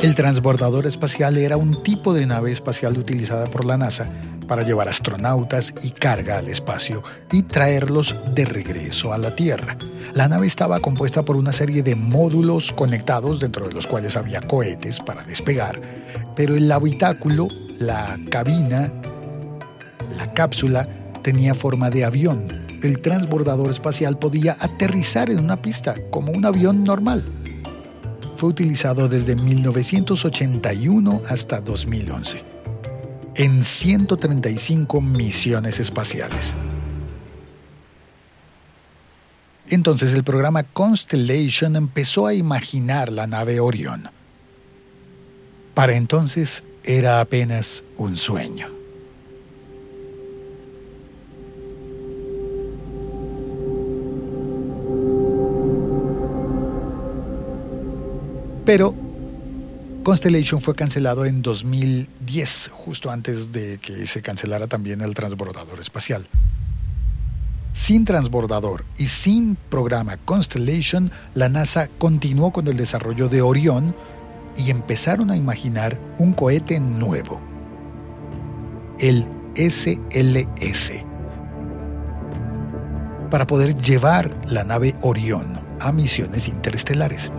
El 0.00 0.14
transbordador 0.14 0.86
espacial 0.86 1.36
era 1.36 1.56
un 1.58 1.82
tipo 1.82 2.14
de 2.14 2.24
nave 2.24 2.52
espacial 2.52 2.96
utilizada 2.96 3.46
por 3.46 3.66
la 3.66 3.76
NASA 3.76 4.10
para 4.50 4.64
llevar 4.64 4.88
astronautas 4.88 5.72
y 5.84 5.92
carga 5.92 6.38
al 6.38 6.48
espacio 6.48 7.04
y 7.30 7.44
traerlos 7.44 8.16
de 8.34 8.44
regreso 8.44 9.12
a 9.12 9.18
la 9.18 9.36
Tierra. 9.36 9.76
La 10.12 10.26
nave 10.26 10.48
estaba 10.48 10.80
compuesta 10.80 11.24
por 11.24 11.36
una 11.36 11.52
serie 11.52 11.84
de 11.84 11.94
módulos 11.94 12.72
conectados 12.72 13.38
dentro 13.38 13.68
de 13.68 13.72
los 13.72 13.86
cuales 13.86 14.16
había 14.16 14.40
cohetes 14.40 14.98
para 14.98 15.22
despegar, 15.22 15.80
pero 16.34 16.56
el 16.56 16.72
habitáculo, 16.72 17.46
la 17.78 18.18
cabina, 18.28 18.92
la 20.18 20.34
cápsula 20.34 20.88
tenía 21.22 21.54
forma 21.54 21.88
de 21.88 22.04
avión. 22.04 22.66
El 22.82 23.00
transbordador 23.02 23.70
espacial 23.70 24.18
podía 24.18 24.56
aterrizar 24.58 25.30
en 25.30 25.38
una 25.38 25.62
pista 25.62 25.94
como 26.10 26.32
un 26.32 26.44
avión 26.44 26.82
normal 26.82 27.24
fue 28.34 28.48
utilizado 28.48 29.06
desde 29.06 29.36
1981 29.36 31.20
hasta 31.28 31.60
2011 31.60 32.49
en 33.34 33.64
135 33.64 35.00
misiones 35.00 35.80
espaciales. 35.80 36.54
Entonces 39.68 40.12
el 40.14 40.24
programa 40.24 40.64
Constellation 40.64 41.76
empezó 41.76 42.26
a 42.26 42.34
imaginar 42.34 43.12
la 43.12 43.26
nave 43.26 43.60
Orion. 43.60 44.10
Para 45.74 45.94
entonces 45.94 46.64
era 46.82 47.20
apenas 47.20 47.84
un 47.96 48.16
sueño. 48.16 48.68
Pero 58.64 58.94
Constellation 60.02 60.62
fue 60.62 60.74
cancelado 60.74 61.26
en 61.26 61.42
2010, 61.42 62.70
justo 62.72 63.10
antes 63.10 63.52
de 63.52 63.78
que 63.78 64.06
se 64.06 64.22
cancelara 64.22 64.66
también 64.66 65.02
el 65.02 65.14
transbordador 65.14 65.78
espacial. 65.78 66.26
Sin 67.72 68.06
transbordador 68.06 68.86
y 68.96 69.08
sin 69.08 69.56
programa 69.56 70.16
Constellation, 70.16 71.12
la 71.34 71.50
NASA 71.50 71.88
continuó 71.98 72.50
con 72.50 72.66
el 72.66 72.78
desarrollo 72.78 73.28
de 73.28 73.42
Orión 73.42 73.94
y 74.56 74.70
empezaron 74.70 75.30
a 75.30 75.36
imaginar 75.36 76.00
un 76.18 76.32
cohete 76.32 76.80
nuevo, 76.80 77.40
el 79.00 79.26
SLS, 79.54 81.04
para 83.30 83.46
poder 83.46 83.74
llevar 83.74 84.34
la 84.48 84.64
nave 84.64 84.96
Orión 85.02 85.60
a 85.78 85.92
misiones 85.92 86.48
interestelares. 86.48 87.30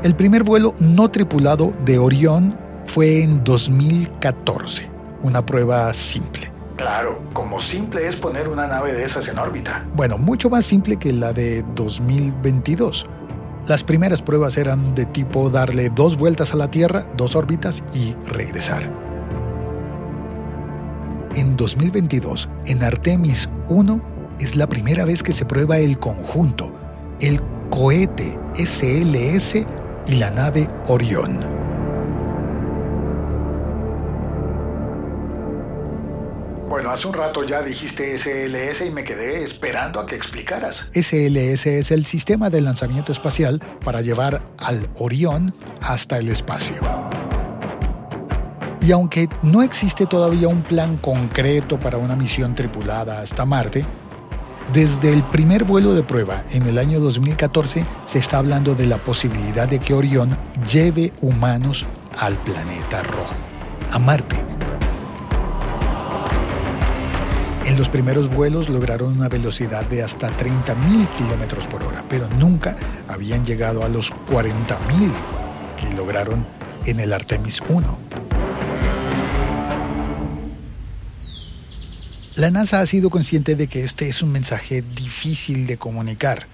El 0.00 0.14
primer 0.14 0.44
vuelo 0.44 0.74
no 0.78 1.10
tripulado 1.10 1.72
de 1.84 1.98
Orión 1.98 2.56
fue 2.86 3.24
en 3.24 3.42
2014, 3.42 4.88
una 5.22 5.44
prueba 5.44 5.92
simple. 5.92 6.52
Claro, 6.76 7.20
como 7.32 7.60
simple 7.60 8.06
es 8.06 8.14
poner 8.14 8.46
una 8.46 8.68
nave 8.68 8.92
de 8.92 9.02
esas 9.02 9.26
en 9.26 9.40
órbita. 9.40 9.84
Bueno, 9.94 10.16
mucho 10.16 10.48
más 10.50 10.64
simple 10.64 10.98
que 10.98 11.12
la 11.12 11.32
de 11.32 11.64
2022. 11.74 13.06
Las 13.66 13.82
primeras 13.82 14.22
pruebas 14.22 14.56
eran 14.56 14.94
de 14.94 15.04
tipo 15.04 15.50
darle 15.50 15.90
dos 15.90 16.16
vueltas 16.16 16.54
a 16.54 16.58
la 16.58 16.70
Tierra, 16.70 17.02
dos 17.16 17.34
órbitas 17.34 17.82
y 17.92 18.14
regresar. 18.30 18.88
En 21.34 21.56
2022, 21.56 22.48
en 22.66 22.84
Artemis 22.84 23.48
1, 23.68 24.00
es 24.38 24.54
la 24.54 24.68
primera 24.68 25.04
vez 25.04 25.24
que 25.24 25.32
se 25.32 25.44
prueba 25.44 25.78
el 25.78 25.98
conjunto, 25.98 26.72
el 27.18 27.42
cohete 27.68 28.38
SLS 28.54 29.66
y 30.08 30.16
la 30.16 30.30
nave 30.30 30.66
Orión. 30.86 31.40
Bueno, 36.68 36.90
hace 36.90 37.08
un 37.08 37.14
rato 37.14 37.44
ya 37.44 37.62
dijiste 37.62 38.16
SLS 38.16 38.86
y 38.86 38.90
me 38.90 39.04
quedé 39.04 39.42
esperando 39.42 40.00
a 40.00 40.06
que 40.06 40.14
explicaras. 40.16 40.88
SLS 40.92 41.66
es 41.66 41.90
el 41.90 42.04
sistema 42.04 42.50
de 42.50 42.60
lanzamiento 42.60 43.12
espacial 43.12 43.60
para 43.84 44.00
llevar 44.00 44.42
al 44.58 44.88
Orión 44.96 45.54
hasta 45.80 46.18
el 46.18 46.28
espacio. 46.28 46.76
Y 48.80 48.92
aunque 48.92 49.28
no 49.42 49.62
existe 49.62 50.06
todavía 50.06 50.48
un 50.48 50.62
plan 50.62 50.96
concreto 50.98 51.78
para 51.78 51.98
una 51.98 52.16
misión 52.16 52.54
tripulada 52.54 53.20
hasta 53.20 53.44
Marte, 53.44 53.84
desde 54.72 55.12
el 55.12 55.22
primer 55.24 55.64
vuelo 55.64 55.94
de 55.94 56.02
prueba 56.02 56.44
en 56.52 56.66
el 56.66 56.78
año 56.78 57.00
2014 57.00 57.86
se 58.06 58.18
está 58.18 58.38
hablando 58.38 58.74
de 58.74 58.86
la 58.86 58.98
posibilidad 58.98 59.68
de 59.68 59.78
que 59.78 59.94
Orión 59.94 60.36
lleve 60.70 61.12
humanos 61.20 61.86
al 62.18 62.36
planeta 62.42 63.02
rojo, 63.02 63.34
a 63.90 63.98
Marte 63.98 64.44
En 67.68 67.76
los 67.76 67.90
primeros 67.90 68.34
vuelos 68.34 68.70
lograron 68.70 69.12
una 69.18 69.28
velocidad 69.28 69.86
de 69.86 70.02
hasta 70.02 70.30
30.000 70.30 71.06
kilómetros 71.10 71.66
por 71.66 71.84
hora, 71.84 72.02
pero 72.08 72.26
nunca 72.38 72.74
habían 73.06 73.44
llegado 73.44 73.84
a 73.84 73.90
los 73.90 74.10
40.000 74.30 75.12
que 75.76 75.94
lograron 75.94 76.46
en 76.86 76.98
el 76.98 77.12
Artemis 77.12 77.60
1. 77.68 78.27
La 82.38 82.52
NASA 82.52 82.80
ha 82.80 82.86
sido 82.86 83.10
consciente 83.10 83.56
de 83.56 83.66
que 83.66 83.82
este 83.82 84.08
es 84.08 84.22
un 84.22 84.30
mensaje 84.30 84.80
difícil 84.80 85.66
de 85.66 85.76
comunicar, 85.76 86.46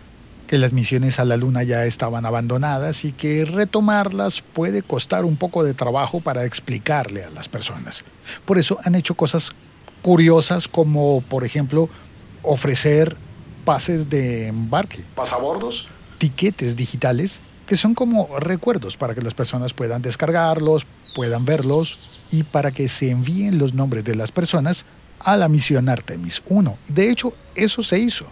que 0.47 0.57
las 0.57 0.73
misiones 0.73 1.19
a 1.19 1.27
la 1.27 1.37
Luna 1.37 1.63
ya 1.63 1.85
estaban 1.85 2.25
abandonadas 2.25 3.05
y 3.05 3.13
que 3.13 3.45
retomarlas 3.45 4.41
puede 4.41 4.81
costar 4.81 5.27
un 5.27 5.37
poco 5.37 5.63
de 5.63 5.75
trabajo 5.75 6.23
para 6.23 6.47
explicarle 6.47 7.25
a 7.25 7.29
las 7.29 7.51
personas. 7.51 8.03
Por 8.47 8.57
eso 8.57 8.79
han 8.83 8.95
hecho 8.95 9.15
cosas 9.15 9.53
curiosas 10.01 10.69
como, 10.69 11.21
por 11.21 11.45
ejemplo, 11.45 11.91
ofrecer 12.41 13.19
pases 13.67 14.09
de 14.09 14.47
embarque, 14.47 15.05
pasabordos, 15.15 15.89
tiquetes 16.17 16.77
digitales, 16.77 17.43
que 17.67 17.77
son 17.77 17.93
como 17.93 18.39
recuerdos 18.39 18.97
para 18.97 19.15
que 19.15 19.21
las 19.21 19.35
personas 19.35 19.75
puedan 19.75 20.01
descargarlos, 20.01 20.87
puedan 21.15 21.45
verlos 21.45 21.99
y 22.31 22.43
para 22.43 22.71
que 22.71 22.89
se 22.89 23.11
envíen 23.11 23.59
los 23.59 23.75
nombres 23.75 24.05
de 24.05 24.15
las 24.15 24.33
personas 24.33 24.87
a 25.21 25.37
la 25.37 25.49
misión 25.49 25.89
Artemis 25.89 26.43
1. 26.49 26.79
De 26.89 27.11
hecho, 27.11 27.35
eso 27.55 27.83
se 27.83 27.99
hizo. 27.99 28.27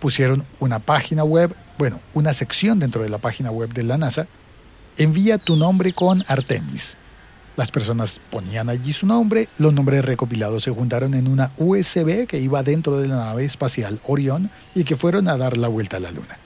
Pusieron 0.00 0.44
una 0.60 0.80
página 0.80 1.24
web, 1.24 1.54
bueno, 1.78 2.00
una 2.12 2.34
sección 2.34 2.78
dentro 2.78 3.02
de 3.02 3.08
la 3.08 3.18
página 3.18 3.50
web 3.50 3.72
de 3.72 3.82
la 3.82 3.98
NASA, 3.98 4.26
envía 4.96 5.38
tu 5.38 5.56
nombre 5.56 5.92
con 5.92 6.22
Artemis 6.28 6.96
las 7.56 7.70
personas 7.70 8.20
ponían 8.30 8.68
allí 8.68 8.92
su 8.92 9.06
nombre, 9.06 9.48
los 9.58 9.72
nombres 9.72 10.04
recopilados 10.04 10.64
se 10.64 10.70
juntaron 10.70 11.14
en 11.14 11.28
una 11.28 11.52
USB 11.56 12.26
que 12.26 12.40
iba 12.40 12.62
dentro 12.62 12.98
de 12.98 13.08
la 13.08 13.16
nave 13.16 13.44
espacial 13.44 14.00
Orión 14.06 14.50
y 14.74 14.84
que 14.84 14.96
fueron 14.96 15.28
a 15.28 15.36
dar 15.36 15.56
la 15.56 15.68
vuelta 15.68 15.98
a 15.98 16.00
la 16.00 16.10
Luna. 16.10 16.38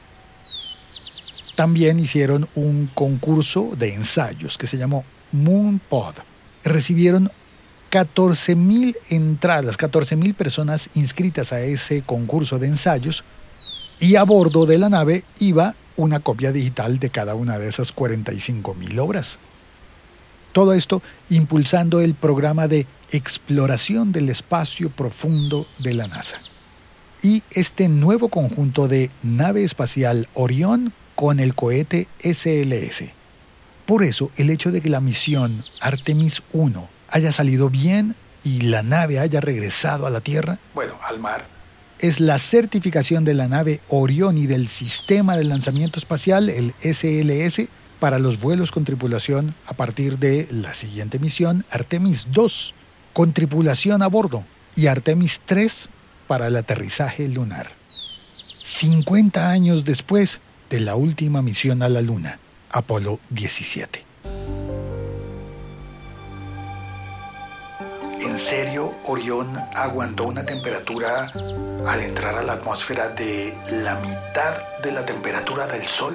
También 1.57 1.99
hicieron 1.99 2.49
un 2.55 2.89
concurso 2.95 3.71
de 3.77 3.95
ensayos 3.95 4.59
que 4.59 4.67
se 4.67 4.77
llamó 4.77 5.05
MoonPod. 5.33 6.17
Recibieron 6.63 7.33
14.000 7.91 8.97
entradas, 9.09 9.79
14.000 9.79 10.35
personas 10.35 10.91
inscritas 10.95 11.53
a 11.53 11.61
ese 11.61 12.03
concurso 12.03 12.59
de 12.59 12.69
ensayos 12.69 13.25
y 13.99 14.17
a 14.17 14.25
bordo 14.25 14.67
de 14.67 14.79
la 14.79 14.89
nave 14.89 15.25
iba 15.39 15.75
una 15.97 16.21
copia 16.21 16.53
digital 16.53 16.99
de 16.99 17.11
cada 17.11 17.35
una 17.35 17.59
de 17.59 17.69
esas 17.69 17.95
45.000 17.95 18.99
obras. 19.01 19.39
Todo 20.53 20.75
esto 20.75 21.03
impulsando 21.31 22.01
el 22.01 22.15
programa 22.15 22.69
de 22.69 22.87
exploración 23.11 24.13
del 24.13 24.29
espacio 24.29 24.91
profundo 24.95 25.67
de 25.79 25.95
la 25.95 26.07
NASA. 26.07 26.39
Y 27.23 27.43
este 27.51 27.89
nuevo 27.89 28.29
conjunto 28.29 28.87
de 28.87 29.11
nave 29.23 29.65
espacial 29.65 30.29
Orión 30.35 30.93
con 31.17 31.41
el 31.41 31.55
cohete 31.55 32.07
SLS. 32.23 33.13
Por 33.87 34.05
eso, 34.05 34.31
el 34.37 34.51
hecho 34.51 34.71
de 34.71 34.81
que 34.81 34.91
la 34.91 35.01
misión 35.01 35.59
Artemis 35.81 36.43
1 36.53 36.98
haya 37.11 37.33
salido 37.33 37.71
bien 37.71 38.15
y 38.45 38.63
la 38.63 38.83
nave 38.83 39.19
haya 39.19 39.41
regresado 39.41 40.07
a 40.07 40.11
la 40.11 40.21
Tierra, 40.21 40.59
bueno, 40.75 40.95
al 41.03 41.19
mar, 41.19 41.47
es 41.99 42.21
la 42.21 42.39
certificación 42.39 43.25
de 43.25 43.35
la 43.35 43.49
nave 43.49 43.81
Orión 43.89 44.39
y 44.39 44.47
del 44.47 44.69
sistema 44.69 45.37
de 45.37 45.45
lanzamiento 45.45 45.99
espacial, 45.99 46.49
el 46.49 46.75
SLS, 46.81 47.69
para 47.99 48.19
los 48.19 48.39
vuelos 48.39 48.71
con 48.71 48.85
tripulación 48.85 49.55
a 49.67 49.75
partir 49.75 50.19
de 50.19 50.47
la 50.51 50.73
siguiente 50.73 51.19
misión, 51.19 51.65
Artemis 51.71 52.29
2, 52.31 52.75
con 53.13 53.33
tripulación 53.33 54.03
a 54.03 54.07
bordo, 54.07 54.45
y 54.77 54.87
Artemis 54.87 55.43
3 55.45 55.89
para 56.29 56.47
el 56.47 56.57
aterrizaje 56.57 57.27
lunar. 57.27 57.71
50 58.63 59.51
años 59.51 59.85
después 59.85 60.41
de 60.71 60.81
la 60.81 60.95
última 60.95 61.43
misión 61.43 61.83
a 61.83 61.89
la 61.89 62.03
Luna, 62.03 62.39
Apolo 62.71 63.19
17. 63.31 64.08
¿En 68.29 68.39
serio 68.39 68.95
Orión 69.07 69.57
aguantó 69.75 70.25
una 70.25 70.45
temperatura 70.45 71.33
al 71.87 72.01
entrar 72.01 72.35
a 72.35 72.43
la 72.43 72.53
atmósfera 72.53 73.09
de 73.09 73.57
la 73.83 73.95
mitad 74.01 74.81
de 74.83 74.93
la 74.93 75.07
temperatura 75.07 75.67
del 75.67 75.87
Sol? 75.87 76.15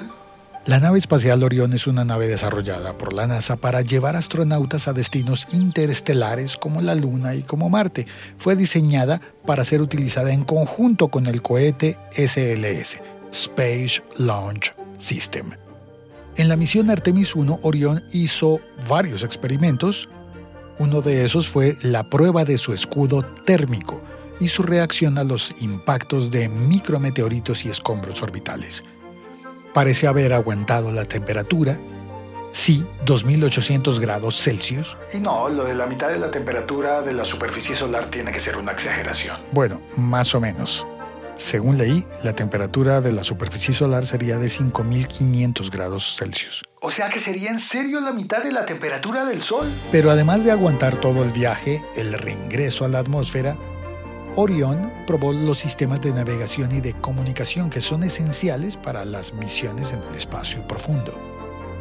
La 0.64 0.78
nave 0.78 1.00
espacial 1.00 1.42
Orión 1.42 1.72
es 1.72 1.88
una 1.88 2.04
nave 2.04 2.28
desarrollada 2.28 2.96
por 2.96 3.12
la 3.12 3.26
NASA 3.26 3.56
para 3.56 3.80
llevar 3.80 4.14
astronautas 4.14 4.86
a 4.86 4.92
destinos 4.92 5.48
interestelares 5.50 6.56
como 6.56 6.80
la 6.80 6.94
Luna 6.94 7.34
y 7.34 7.42
como 7.42 7.68
Marte. 7.68 8.06
Fue 8.38 8.54
diseñada 8.54 9.20
para 9.44 9.64
ser 9.64 9.82
utilizada 9.82 10.32
en 10.32 10.44
conjunto 10.44 11.08
con 11.08 11.26
el 11.26 11.42
cohete 11.42 11.98
SLS, 12.12 13.02
Space 13.32 14.02
Launch 14.18 14.72
System. 14.98 15.50
En 16.36 16.48
la 16.48 16.56
misión 16.56 16.90
Artemis 16.90 17.34
1, 17.34 17.58
Orión 17.62 18.02
hizo 18.12 18.60
varios 18.88 19.24
experimentos. 19.24 20.08
Uno 20.78 21.00
de 21.02 21.24
esos 21.24 21.48
fue 21.48 21.76
la 21.82 22.04
prueba 22.10 22.44
de 22.44 22.58
su 22.58 22.72
escudo 22.72 23.22
térmico 23.44 24.00
y 24.40 24.48
su 24.48 24.62
reacción 24.62 25.18
a 25.18 25.24
los 25.24 25.54
impactos 25.60 26.30
de 26.30 26.48
micrometeoritos 26.48 27.64
y 27.64 27.70
escombros 27.70 28.22
orbitales 28.22 28.82
parece 29.74 30.06
haber 30.06 30.32
aguantado 30.32 30.90
la 30.90 31.04
temperatura. 31.04 31.78
Sí, 32.52 32.86
2800 33.04 34.00
grados 34.00 34.40
Celsius. 34.40 34.96
Y 35.12 35.18
no, 35.18 35.50
lo 35.50 35.64
de 35.64 35.74
la 35.74 35.86
mitad 35.86 36.08
de 36.08 36.18
la 36.18 36.30
temperatura 36.30 37.02
de 37.02 37.12
la 37.12 37.24
superficie 37.26 37.74
solar 37.74 38.06
tiene 38.06 38.32
que 38.32 38.38
ser 38.38 38.56
una 38.56 38.72
exageración. 38.72 39.36
Bueno, 39.52 39.82
más 39.96 40.34
o 40.34 40.40
menos. 40.40 40.86
Según 41.36 41.76
leí, 41.76 42.06
la 42.22 42.32
temperatura 42.32 43.00
de 43.00 43.10
la 43.10 43.24
superficie 43.24 43.74
solar 43.74 44.06
sería 44.06 44.38
de 44.38 44.48
5500 44.48 45.70
grados 45.72 46.16
Celsius. 46.16 46.62
O 46.86 46.90
sea 46.90 47.08
que 47.08 47.18
sería 47.18 47.48
en 47.48 47.60
serio 47.60 47.98
la 47.98 48.12
mitad 48.12 48.42
de 48.42 48.52
la 48.52 48.66
temperatura 48.66 49.24
del 49.24 49.40
Sol. 49.40 49.66
Pero 49.90 50.10
además 50.10 50.44
de 50.44 50.50
aguantar 50.50 51.00
todo 51.00 51.22
el 51.22 51.32
viaje, 51.32 51.82
el 51.96 52.12
reingreso 52.12 52.84
a 52.84 52.88
la 52.88 52.98
atmósfera, 52.98 53.56
Orión 54.36 54.92
probó 55.06 55.32
los 55.32 55.58
sistemas 55.58 56.02
de 56.02 56.12
navegación 56.12 56.72
y 56.72 56.82
de 56.82 56.92
comunicación 56.92 57.70
que 57.70 57.80
son 57.80 58.04
esenciales 58.04 58.76
para 58.76 59.06
las 59.06 59.32
misiones 59.32 59.92
en 59.92 60.02
el 60.02 60.14
espacio 60.14 60.68
profundo. 60.68 61.18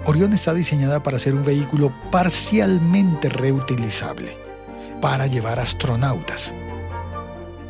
Orión 0.05 0.31
está 0.31 0.53
diseñada 0.53 1.03
para 1.03 1.19
ser 1.19 1.35
un 1.35 1.43
vehículo 1.43 1.93
parcialmente 2.09 3.27
reutilizable, 3.27 4.37
para 5.01 5.27
llevar 5.27 5.59
astronautas 5.59 6.55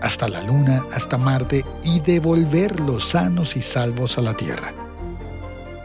hasta 0.01 0.27
la 0.27 0.41
Luna, 0.43 0.85
hasta 0.91 1.17
Marte 1.17 1.65
y 1.81 2.01
devolverlos 2.01 3.07
sanos 3.07 3.55
y 3.55 3.61
salvos 3.61 4.17
a 4.17 4.21
la 4.21 4.35
Tierra. 4.35 4.82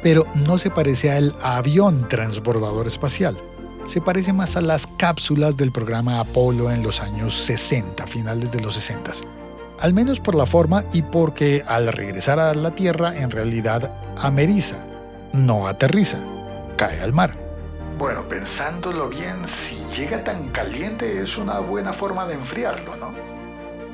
Pero 0.02 0.26
no 0.46 0.58
se 0.58 0.70
parece 0.70 1.10
al 1.10 1.34
avión 1.42 2.08
transbordador 2.08 2.86
espacial, 2.86 3.36
se 3.88 4.00
parece 4.00 4.32
más 4.32 4.54
a 4.56 4.60
las 4.60 4.86
cápsulas 4.86 5.56
del 5.56 5.72
programa 5.72 6.20
Apolo 6.20 6.70
en 6.70 6.82
los 6.82 7.00
años 7.00 7.34
60, 7.34 8.06
finales 8.06 8.52
de 8.52 8.60
los 8.60 8.74
60. 8.74 9.12
Al 9.80 9.94
menos 9.94 10.20
por 10.20 10.34
la 10.34 10.44
forma 10.44 10.84
y 10.92 11.02
porque 11.02 11.62
al 11.66 11.88
regresar 11.88 12.38
a 12.38 12.52
la 12.54 12.70
Tierra 12.70 13.16
en 13.16 13.30
realidad 13.30 13.90
ameriza, 14.18 14.76
no 15.32 15.66
aterriza, 15.66 16.18
cae 16.76 17.00
al 17.00 17.12
mar. 17.12 17.32
Bueno, 17.98 18.28
pensándolo 18.28 19.08
bien, 19.08 19.46
si 19.46 19.76
llega 19.96 20.22
tan 20.22 20.48
caliente 20.48 21.22
es 21.22 21.38
una 21.38 21.60
buena 21.60 21.92
forma 21.92 22.26
de 22.26 22.34
enfriarlo, 22.34 22.96
¿no? 22.96 23.37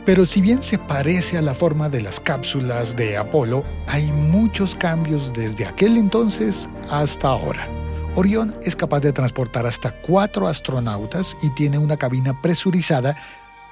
Pero 0.04 0.26
si 0.26 0.42
bien 0.42 0.60
se 0.60 0.78
parece 0.78 1.38
a 1.38 1.42
la 1.42 1.54
forma 1.54 1.88
de 1.88 2.02
las 2.02 2.20
cápsulas 2.20 2.94
de 2.94 3.16
Apolo, 3.16 3.64
hay 3.86 4.12
muchos 4.12 4.74
cambios 4.74 5.32
desde 5.32 5.64
aquel 5.64 5.96
entonces 5.96 6.68
hasta 6.90 7.28
ahora. 7.28 7.66
Orión 8.14 8.54
es 8.62 8.76
capaz 8.76 9.00
de 9.00 9.12
transportar 9.12 9.66
hasta 9.66 9.92
cuatro 10.02 10.46
astronautas 10.46 11.36
y 11.42 11.48
tiene 11.54 11.78
una 11.78 11.96
cabina 11.96 12.40
presurizada, 12.42 13.16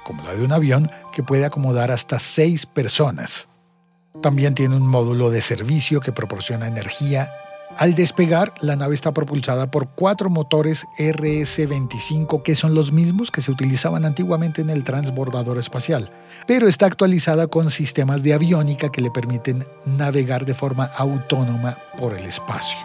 como 0.03 0.23
la 0.23 0.33
de 0.33 0.43
un 0.43 0.51
avión, 0.51 0.91
que 1.11 1.21
puede 1.21 1.45
acomodar 1.45 1.91
hasta 1.91 2.17
seis 2.17 2.65
personas. 2.65 3.47
También 4.21 4.55
tiene 4.55 4.75
un 4.75 4.87
módulo 4.87 5.29
de 5.29 5.41
servicio 5.41 6.01
que 6.01 6.11
proporciona 6.11 6.67
energía 6.67 7.31
al 7.77 7.95
despegar, 7.95 8.53
la 8.61 8.75
nave 8.75 8.93
está 8.93 9.13
propulsada 9.13 9.71
por 9.71 9.89
cuatro 9.89 10.29
motores 10.29 10.85
RS-25, 10.99 12.43
que 12.43 12.55
son 12.55 12.75
los 12.75 12.91
mismos 12.91 13.31
que 13.31 13.41
se 13.41 13.51
utilizaban 13.51 14.05
antiguamente 14.05 14.61
en 14.61 14.69
el 14.69 14.83
transbordador 14.83 15.57
espacial, 15.57 16.11
pero 16.47 16.67
está 16.67 16.85
actualizada 16.85 17.47
con 17.47 17.71
sistemas 17.71 18.23
de 18.23 18.33
aviónica 18.33 18.89
que 18.89 19.01
le 19.01 19.11
permiten 19.11 19.65
navegar 19.85 20.45
de 20.45 20.53
forma 20.53 20.85
autónoma 20.97 21.77
por 21.97 22.17
el 22.17 22.25
espacio. 22.25 22.77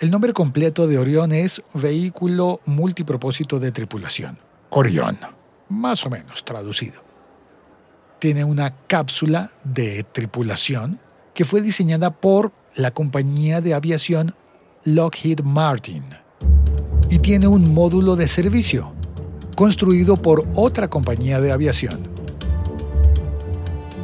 El 0.00 0.10
nombre 0.10 0.32
completo 0.32 0.86
de 0.86 0.96
Orión 0.96 1.32
es 1.32 1.62
Vehículo 1.74 2.60
Multipropósito 2.66 3.58
de 3.58 3.72
Tripulación. 3.72 4.38
Orión, 4.70 5.18
más 5.68 6.06
o 6.06 6.10
menos 6.10 6.44
traducido. 6.44 7.02
Tiene 8.20 8.44
una 8.44 8.74
cápsula 8.86 9.50
de 9.64 10.04
tripulación 10.04 11.00
que 11.34 11.44
fue 11.44 11.62
diseñada 11.62 12.10
por 12.10 12.52
la 12.74 12.92
compañía 12.92 13.60
de 13.60 13.74
aviación 13.74 14.34
Lockheed 14.84 15.40
Martin 15.40 16.04
y 17.10 17.18
tiene 17.18 17.48
un 17.48 17.74
módulo 17.74 18.14
de 18.14 18.28
servicio 18.28 18.92
construido 19.58 20.16
por 20.16 20.46
otra 20.54 20.88
compañía 20.88 21.40
de 21.40 21.50
aviación, 21.50 21.98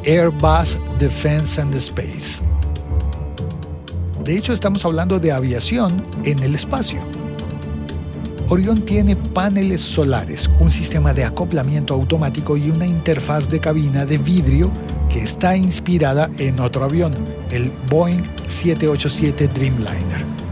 Airbus 0.05 0.77
Defense 0.99 1.61
and 1.61 1.73
Space. 1.75 2.43
De 4.25 4.35
hecho, 4.35 4.51
estamos 4.51 4.83
hablando 4.83 5.17
de 5.17 5.31
aviación 5.31 6.05
en 6.25 6.39
el 6.39 6.55
espacio. 6.55 6.99
Orión 8.49 8.81
tiene 8.81 9.15
paneles 9.15 9.79
solares, 9.79 10.49
un 10.59 10.69
sistema 10.69 11.13
de 11.13 11.23
acoplamiento 11.23 11.93
automático 11.93 12.57
y 12.57 12.69
una 12.69 12.85
interfaz 12.85 13.47
de 13.47 13.61
cabina 13.61 14.05
de 14.05 14.17
vidrio 14.17 14.73
que 15.09 15.23
está 15.23 15.55
inspirada 15.55 16.29
en 16.37 16.59
otro 16.59 16.83
avión, 16.83 17.13
el 17.49 17.71
Boeing 17.89 18.23
787 18.45 19.47
Dreamliner. 19.47 20.44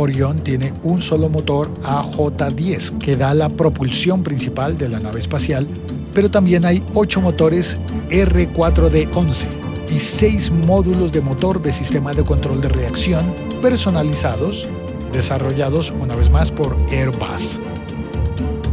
Orión 0.00 0.38
tiene 0.38 0.72
un 0.82 1.02
solo 1.02 1.28
motor 1.28 1.70
AJ-10 1.82 2.98
que 2.98 3.16
da 3.16 3.34
la 3.34 3.50
propulsión 3.50 4.22
principal 4.22 4.78
de 4.78 4.88
la 4.88 4.98
nave 4.98 5.20
espacial, 5.20 5.68
pero 6.14 6.30
también 6.30 6.64
hay 6.64 6.82
8 6.94 7.20
motores 7.20 7.76
R4D11 8.08 9.46
y 9.94 10.00
6 10.00 10.52
módulos 10.52 11.12
de 11.12 11.20
motor 11.20 11.60
de 11.60 11.72
sistema 11.74 12.14
de 12.14 12.24
control 12.24 12.62
de 12.62 12.70
reacción 12.70 13.34
personalizados, 13.60 14.66
desarrollados 15.12 15.90
una 15.90 16.16
vez 16.16 16.30
más 16.30 16.50
por 16.50 16.78
Airbus, 16.90 17.60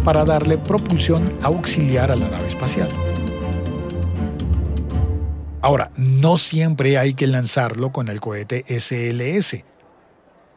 para 0.06 0.24
darle 0.24 0.58
propulsión 0.58 1.26
auxiliar 1.42 2.10
a 2.10 2.16
la 2.16 2.30
nave 2.30 2.48
espacial. 2.48 2.88
Ahora, 5.62 5.92
no 5.98 6.38
siempre 6.38 6.98
hay 6.98 7.14
que 7.16 7.28
lanzarlo 7.28 7.92
con 7.92 8.08
el 8.08 8.22
cohete 8.22 8.64
SLS. 8.70 9.66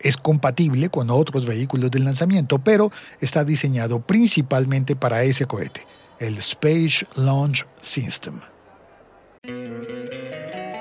Es 0.01 0.16
compatible 0.16 0.88
con 0.88 1.11
otros 1.11 1.46
vehículos 1.46 1.90
de 1.90 2.01
lanzamiento, 2.01 2.59
pero 2.59 2.90
está 3.20 3.44
diseñado 3.44 4.01
principalmente 4.01 4.96
para 4.96 5.22
ese 5.22 5.44
cohete, 5.46 5.86
el 6.18 6.38
Space 6.38 7.07
Launch 7.16 7.66
System. 7.80 8.40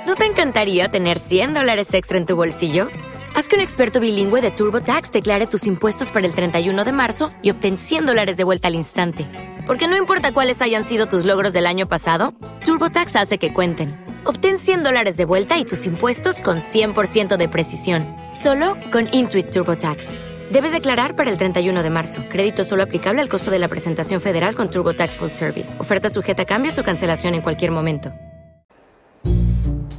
¿No 0.08 0.16
te 0.16 0.26
encantaría 0.26 0.90
tener 0.90 1.20
100 1.20 1.54
dólares 1.54 1.94
extra 1.94 2.18
en 2.18 2.26
tu 2.26 2.36
bolsillo? 2.36 2.88
Haz 3.36 3.48
que 3.48 3.56
un 3.56 3.62
experto 3.62 4.00
bilingüe 4.00 4.42
de 4.42 4.52
TurboTax 4.52 5.12
declare 5.12 5.48
tus 5.48 5.68
impuestos 5.68 6.12
para 6.12 6.26
el 6.26 6.34
31 6.34 6.84
de 6.84 6.92
marzo 6.92 7.30
y 7.42 7.52
obtén 7.52 7.78
100 7.78 8.06
dólares 8.08 8.38
de 8.38 8.44
vuelta 8.44 8.70
al 8.70 8.76
instante. 8.76 9.28
Porque 9.68 9.88
no 9.88 9.96
importa 9.98 10.34
cuáles 10.34 10.62
hayan 10.62 10.84
sido 10.84 11.06
tus 11.06 11.26
logros 11.26 11.54
del 11.54 11.68
año 11.68 11.88
pasado, 11.88 12.34
TurboTax 12.66 13.16
hace 13.18 13.38
que 13.38 13.54
cuenten. 13.54 14.09
Obtén 14.24 14.58
100 14.58 14.84
dólares 14.84 15.18
de 15.18 15.26
vuelta 15.26 15.60
y 15.60 15.66
tus 15.66 15.86
impuestos 15.86 16.42
con 16.42 16.58
100% 16.58 17.38
de 17.38 17.48
precisión, 17.48 18.06
solo 18.32 18.76
con 18.92 19.08
Intuit 19.12 19.50
TurboTax. 19.50 20.14
Debes 20.52 20.72
declarar 20.72 21.16
para 21.16 21.30
el 21.30 21.38
31 21.38 21.84
de 21.84 21.90
marzo. 21.90 22.24
Crédito 22.28 22.64
solo 22.64 22.84
aplicable 22.84 23.22
al 23.22 23.28
costo 23.30 23.52
de 23.52 23.60
la 23.60 23.68
presentación 23.68 24.20
federal 24.20 24.56
con 24.56 24.72
TurboTax 24.72 25.16
Full 25.18 25.30
Service. 25.30 25.80
Oferta 25.80 26.10
sujeta 26.10 26.42
a 26.42 26.46
cambios 26.46 26.78
o 26.80 26.84
cancelación 26.84 27.36
en 27.36 27.42
cualquier 27.42 27.72
momento. 27.72 28.12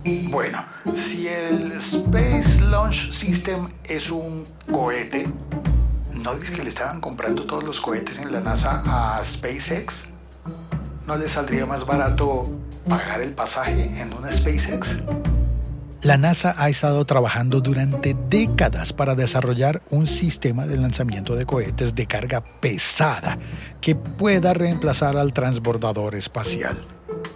Bueno, 0.05 0.64
si 0.95 1.29
el 1.29 1.73
Space 1.73 2.61
Launch 2.62 3.11
System 3.11 3.68
es 3.85 4.11
un 4.11 4.47
cohete, 4.71 5.29
¿no 6.12 6.35
dices 6.35 6.51
que 6.51 6.62
le 6.62 6.68
estaban 6.68 7.01
comprando 7.01 7.45
todos 7.45 7.64
los 7.64 7.81
cohetes 7.81 8.18
en 8.18 8.33
la 8.33 8.41
NASA 8.41 8.83
a 8.87 9.25
SpaceX? 9.25 10.09
¿No 11.07 11.16
le 11.16 11.29
saldría 11.29 11.64
más 11.64 11.87
barato 11.87 12.51
pagar 12.89 13.20
el 13.20 13.33
pasaje 13.33 14.01
en 14.01 14.12
una 14.12 14.33
SpaceX? 14.33 14.97
La 16.03 16.16
NASA 16.16 16.55
ha 16.57 16.70
estado 16.70 17.05
trabajando 17.05 17.61
durante 17.61 18.16
décadas 18.31 18.95
para 18.95 19.14
desarrollar 19.14 19.83
un 19.91 20.07
sistema 20.07 20.66
de 20.66 20.78
lanzamiento 20.78 21.37
de 21.37 21.45
cohetes 21.45 21.95
de 21.95 22.07
carga 22.07 22.41
pesada 22.41 23.39
que 23.83 23.95
pueda 23.95 24.55
reemplazar 24.55 25.18
al 25.18 25.35
transbordador 25.35 26.14
espacial. 26.14 26.78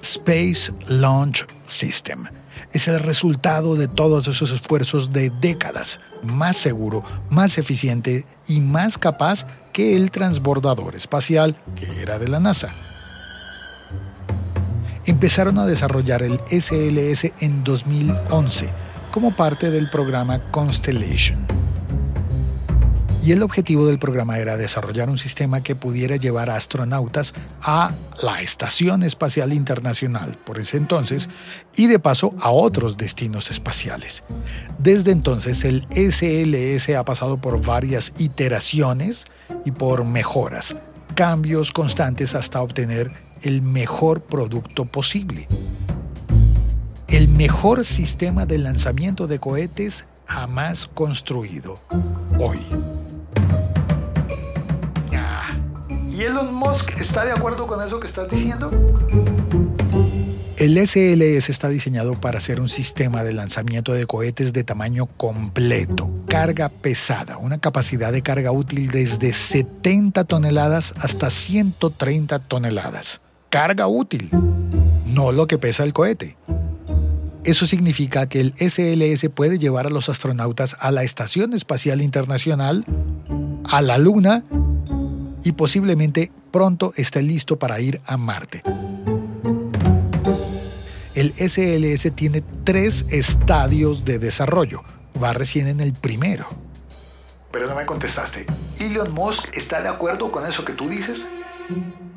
Space 0.00 0.72
Launch 0.86 1.46
System 1.66 2.24
es 2.72 2.88
el 2.88 3.00
resultado 3.00 3.74
de 3.74 3.86
todos 3.86 4.28
esos 4.28 4.50
esfuerzos 4.50 5.12
de 5.12 5.30
décadas, 5.40 6.00
más 6.22 6.56
seguro, 6.56 7.04
más 7.28 7.58
eficiente 7.58 8.24
y 8.48 8.60
más 8.60 8.96
capaz 8.96 9.46
que 9.74 9.94
el 9.94 10.10
transbordador 10.10 10.94
espacial 10.96 11.54
que 11.74 12.00
era 12.00 12.18
de 12.18 12.28
la 12.28 12.40
NASA. 12.40 12.72
Empezaron 15.06 15.58
a 15.58 15.66
desarrollar 15.66 16.22
el 16.22 16.40
SLS 16.50 17.32
en 17.40 17.62
2011 17.64 18.68
como 19.10 19.36
parte 19.36 19.70
del 19.70 19.90
programa 19.90 20.50
Constellation 20.50 21.46
y 23.24 23.32
el 23.32 23.42
objetivo 23.42 23.86
del 23.86 23.98
programa 23.98 24.38
era 24.38 24.58
desarrollar 24.58 25.08
un 25.08 25.16
sistema 25.16 25.62
que 25.62 25.74
pudiera 25.74 26.16
llevar 26.16 26.50
a 26.50 26.56
astronautas 26.56 27.32
a 27.62 27.94
la 28.22 28.42
Estación 28.42 29.02
Espacial 29.02 29.54
Internacional 29.54 30.36
por 30.44 30.58
ese 30.58 30.76
entonces 30.76 31.30
y 31.74 31.86
de 31.86 31.98
paso 31.98 32.34
a 32.38 32.50
otros 32.50 32.98
destinos 32.98 33.50
espaciales. 33.50 34.24
Desde 34.78 35.10
entonces 35.10 35.64
el 35.64 35.86
SLS 35.94 36.94
ha 36.96 37.04
pasado 37.06 37.38
por 37.38 37.64
varias 37.64 38.12
iteraciones 38.18 39.24
y 39.64 39.70
por 39.70 40.04
mejoras, 40.04 40.76
cambios 41.14 41.72
constantes 41.72 42.34
hasta 42.34 42.60
obtener 42.60 43.23
el 43.44 43.60
mejor 43.60 44.22
producto 44.22 44.86
posible. 44.86 45.46
El 47.08 47.28
mejor 47.28 47.84
sistema 47.84 48.46
de 48.46 48.56
lanzamiento 48.58 49.26
de 49.26 49.38
cohetes 49.38 50.06
jamás 50.24 50.86
construido 50.86 51.78
hoy. 52.38 52.58
¿Y 56.10 56.22
Elon 56.22 56.54
Musk 56.54 57.00
está 57.00 57.24
de 57.24 57.32
acuerdo 57.32 57.66
con 57.66 57.84
eso 57.84 57.98
que 57.98 58.06
estás 58.06 58.30
diciendo? 58.30 58.70
El 60.56 60.78
SLS 60.78 61.50
está 61.50 61.68
diseñado 61.68 62.18
para 62.20 62.38
ser 62.38 62.60
un 62.60 62.68
sistema 62.68 63.24
de 63.24 63.32
lanzamiento 63.32 63.92
de 63.92 64.06
cohetes 64.06 64.52
de 64.52 64.62
tamaño 64.62 65.06
completo, 65.06 66.08
carga 66.28 66.68
pesada, 66.68 67.36
una 67.36 67.58
capacidad 67.58 68.12
de 68.12 68.22
carga 68.22 68.52
útil 68.52 68.90
desde 68.90 69.32
70 69.32 70.22
toneladas 70.24 70.94
hasta 70.98 71.28
130 71.30 72.38
toneladas. 72.38 73.23
Carga 73.54 73.86
útil, 73.86 74.30
no 75.14 75.30
lo 75.30 75.46
que 75.46 75.58
pesa 75.58 75.84
el 75.84 75.92
cohete. 75.92 76.36
Eso 77.44 77.68
significa 77.68 78.28
que 78.28 78.40
el 78.40 78.52
SLS 78.58 79.30
puede 79.32 79.60
llevar 79.60 79.86
a 79.86 79.90
los 79.90 80.08
astronautas 80.08 80.76
a 80.80 80.90
la 80.90 81.04
Estación 81.04 81.54
Espacial 81.54 82.02
Internacional, 82.02 82.84
a 83.62 83.80
la 83.80 83.96
Luna 83.98 84.42
y 85.44 85.52
posiblemente 85.52 86.32
pronto 86.50 86.92
esté 86.96 87.22
listo 87.22 87.56
para 87.56 87.78
ir 87.78 88.00
a 88.06 88.16
Marte. 88.16 88.64
El 91.14 91.32
SLS 91.36 92.12
tiene 92.16 92.42
tres 92.64 93.06
estadios 93.10 94.04
de 94.04 94.18
desarrollo. 94.18 94.82
Va 95.22 95.32
recién 95.32 95.68
en 95.68 95.80
el 95.80 95.92
primero. 95.92 96.48
Pero 97.52 97.68
no 97.68 97.76
me 97.76 97.86
contestaste. 97.86 98.46
¿Elon 98.80 99.14
Musk 99.14 99.56
está 99.56 99.80
de 99.80 99.90
acuerdo 99.90 100.32
con 100.32 100.44
eso 100.44 100.64
que 100.64 100.72
tú 100.72 100.88
dices? 100.88 101.28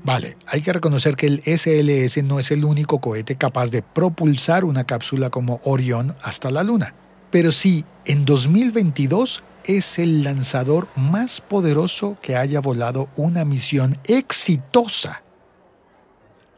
Vale, 0.08 0.38
hay 0.47 0.62
que 0.62 0.72
reconocer 0.72 1.18
que 1.18 1.28
el 1.28 1.41
SLS 1.41 2.24
no 2.24 2.39
es 2.39 2.51
el 2.51 2.64
único 2.64 3.01
cohete 3.01 3.36
capaz 3.36 3.72
de 3.72 3.82
propulsar 3.82 4.64
una 4.64 4.86
cápsula 4.86 5.30
como 5.30 5.60
Orión 5.66 6.16
hasta 6.24 6.49
la 6.49 6.64
Luna. 6.64 6.95
Pero 7.30 7.51
sí, 7.51 7.84
en 8.05 8.24
2022 8.24 9.43
es 9.66 9.99
el 9.99 10.24
lanzador 10.24 10.88
más 10.95 11.41
poderoso 11.41 12.16
que 12.22 12.38
haya 12.38 12.62
volado 12.62 13.10
una 13.18 13.43
misión 13.43 13.97
exitosa. 14.05 15.24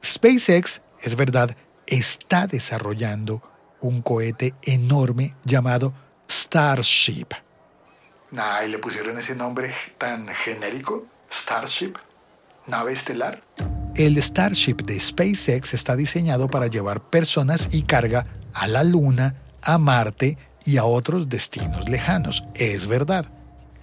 SpaceX, 0.06 0.84
es 1.02 1.16
verdad, 1.16 1.58
está 1.88 2.46
desarrollando 2.46 3.42
un 3.82 4.04
cohete 4.04 4.54
enorme 4.62 5.36
llamado 5.44 5.96
Starship. 6.30 7.30
Nah, 8.30 8.64
¿y 8.64 8.70
le 8.70 8.78
pusieron 8.78 9.18
ese 9.18 9.34
nombre 9.34 9.74
tan 9.98 10.28
genérico? 10.28 11.08
Starship, 11.32 11.96
nave 12.70 12.94
estelar. 12.94 13.42
El 13.96 14.22
Starship 14.22 14.78
de 14.86 15.00
SpaceX 15.00 15.74
está 15.74 15.96
diseñado 15.96 16.50
para 16.50 16.68
llevar 16.68 17.02
personas 17.10 17.70
y 17.72 17.82
carga 17.82 18.26
a 18.54 18.68
la 18.68 18.84
Luna, 18.84 19.36
a 19.62 19.78
Marte 19.78 20.38
y 20.66 20.78
a 20.78 20.86
otros 20.86 21.28
destinos 21.28 21.90
lejanos. 21.90 22.44
Es 22.54 22.88
verdad. 22.88 23.26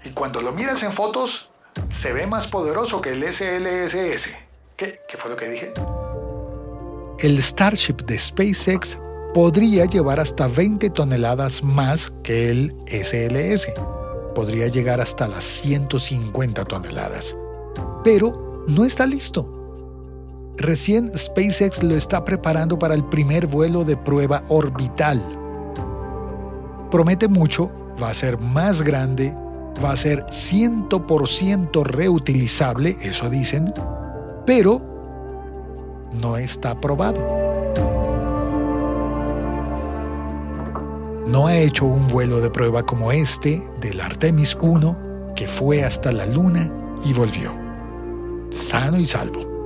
Y 0.05 0.11
cuando 0.11 0.41
lo 0.41 0.53
miras 0.53 0.83
en 0.83 0.93
fotos, 0.93 1.51
se 1.91 2.13
ve 2.13 2.27
más 2.27 2.47
poderoso 2.47 3.01
que 3.01 3.11
el 3.11 3.23
SLSS. 3.25 4.35
¿Qué? 4.77 5.01
¿Qué 5.09 5.17
fue 5.19 5.31
lo 5.31 5.37
que 5.37 5.49
dije? 5.49 5.73
El 7.19 7.43
Starship 7.43 8.05
de 8.07 8.19
SpaceX 8.19 8.99
podría 9.35 9.85
llevar 9.85 10.21
hasta 10.21 10.49
20 10.49 10.91
toneladas 10.91 11.63
más 11.63 12.13
que 12.23 12.51
el 12.51 12.75
SLS. 12.87 13.69
Podría 14.35 14.69
llegar 14.69 15.01
hasta 15.01 15.29
las 15.29 15.45
150 15.45 16.65
toneladas. 16.65 17.37
Pero 18.05 18.46
no 18.69 18.85
está 18.85 19.07
listo. 19.07 19.53
Recién 20.57 21.11
SpaceX 21.17 21.83
lo 21.83 21.97
está 21.97 22.25
preparando 22.25 22.79
para 22.79 22.95
el 22.95 23.05
primer 23.05 23.47
vuelo 23.47 23.85
de 23.85 23.97
prueba 23.97 24.43
orbital 24.49 25.23
promete 26.91 27.29
mucho, 27.29 27.71
va 28.03 28.11
a 28.11 28.15
ser 28.15 28.41
más 28.41 28.83
grande, 28.83 29.35
va 29.85 29.93
a 29.93 29.97
ser 29.97 30.25
100% 30.27 31.85
reutilizable, 31.85 32.97
eso 33.03 33.29
dicen, 33.29 33.73
pero 34.47 34.81
no 36.23 36.37
está 36.37 36.81
probado. 36.81 37.21
No 41.27 41.49
ha 41.49 41.57
hecho 41.57 41.87
un 41.87 42.07
vuelo 42.09 42.41
de 42.41 42.51
prueba 42.51 42.85
como 42.87 43.11
este 43.11 43.63
del 43.81 44.01
Artemis 44.01 44.57
1 44.61 45.35
que 45.35 45.49
fue 45.49 45.83
hasta 45.83 46.13
la 46.13 46.25
Luna 46.25 46.73
y 47.05 47.13
volvió, 47.13 47.53
sano 48.51 48.99
y 48.99 49.07
salvo. 49.07 49.57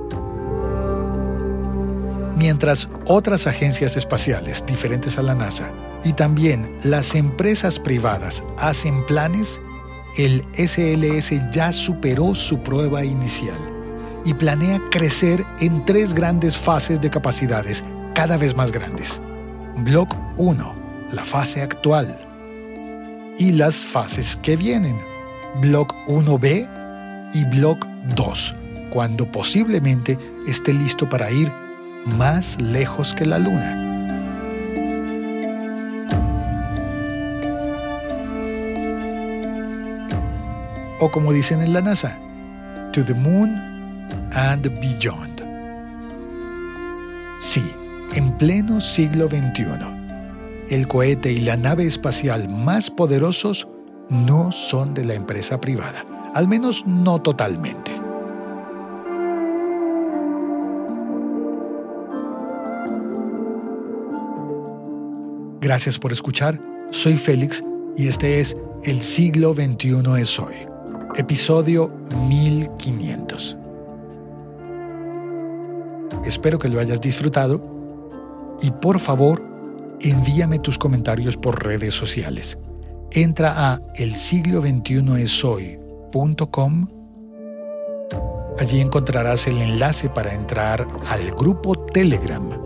Mientras 2.35 2.89
otras 3.05 3.45
agencias 3.45 3.97
espaciales 3.97 4.65
diferentes 4.65 5.17
a 5.17 5.21
la 5.21 5.35
NASA 5.35 5.71
y 6.03 6.13
también 6.13 6.77
las 6.83 7.13
empresas 7.13 7.79
privadas 7.79 8.43
hacen 8.57 9.05
planes, 9.05 9.61
el 10.17 10.45
SLS 10.53 11.51
ya 11.51 11.71
superó 11.71 12.33
su 12.35 12.59
prueba 12.63 13.05
inicial 13.05 13.57
y 14.25 14.33
planea 14.33 14.79
crecer 14.89 15.43
en 15.59 15.85
tres 15.85 16.13
grandes 16.13 16.57
fases 16.57 16.99
de 16.99 17.09
capacidades 17.09 17.83
cada 18.15 18.37
vez 18.37 18.55
más 18.55 18.71
grandes. 18.71 19.21
Block 19.77 20.15
1, 20.37 20.75
la 21.11 21.25
fase 21.25 21.61
actual, 21.61 22.27
y 23.37 23.51
las 23.51 23.75
fases 23.75 24.37
que 24.41 24.55
vienen, 24.55 24.97
Block 25.61 25.95
1B 26.07 27.31
y 27.33 27.45
Block 27.45 27.87
2, 28.15 28.55
cuando 28.91 29.25
posiblemente 29.31 30.19
esté 30.47 30.73
listo 30.73 31.09
para 31.09 31.31
ir 31.31 31.51
más 32.05 32.61
lejos 32.61 33.13
que 33.15 33.25
la 33.25 33.39
Luna. 33.39 33.87
o 41.01 41.09
como 41.09 41.33
dicen 41.33 41.61
en 41.61 41.73
la 41.73 41.81
NASA, 41.81 42.17
to 42.93 43.03
the 43.03 43.13
moon 43.15 43.49
and 44.33 44.69
beyond. 44.79 45.41
Sí, 47.41 47.63
en 48.13 48.31
pleno 48.37 48.79
siglo 48.79 49.27
XXI, 49.27 49.65
el 50.69 50.87
cohete 50.87 51.33
y 51.33 51.41
la 51.41 51.57
nave 51.57 51.87
espacial 51.87 52.47
más 52.49 52.91
poderosos 52.91 53.67
no 54.09 54.51
son 54.51 54.93
de 54.93 55.05
la 55.05 55.15
empresa 55.15 55.59
privada, 55.59 56.05
al 56.35 56.47
menos 56.47 56.85
no 56.85 57.19
totalmente. 57.19 57.90
Gracias 65.61 65.99
por 65.99 66.11
escuchar, 66.11 66.59
soy 66.89 67.17
Félix 67.17 67.63
y 67.95 68.07
este 68.07 68.39
es 68.39 68.57
El 68.83 68.99
siglo 69.03 69.53
XXI 69.53 70.19
es 70.19 70.39
hoy 70.39 70.55
episodio 71.15 71.93
1500. 72.27 73.57
Espero 76.25 76.57
que 76.57 76.67
lo 76.67 76.79
hayas 76.79 76.99
disfrutado 76.99 77.61
y 78.61 78.71
por 78.71 78.99
favor 78.99 79.45
envíame 79.99 80.57
tus 80.57 80.79
comentarios 80.79 81.37
por 81.37 81.63
redes 81.63 81.93
sociales. 81.93 82.57
Entra 83.11 83.73
a 83.73 83.79
el 83.95 84.15
siglo 84.15 84.61
21 84.61 85.17
esoy.com. 85.17 86.87
Allí 88.57 88.81
encontrarás 88.81 89.45
el 89.45 89.61
enlace 89.61 90.09
para 90.09 90.33
entrar 90.33 90.87
al 91.07 91.29
grupo 91.31 91.77
Telegram 91.85 92.60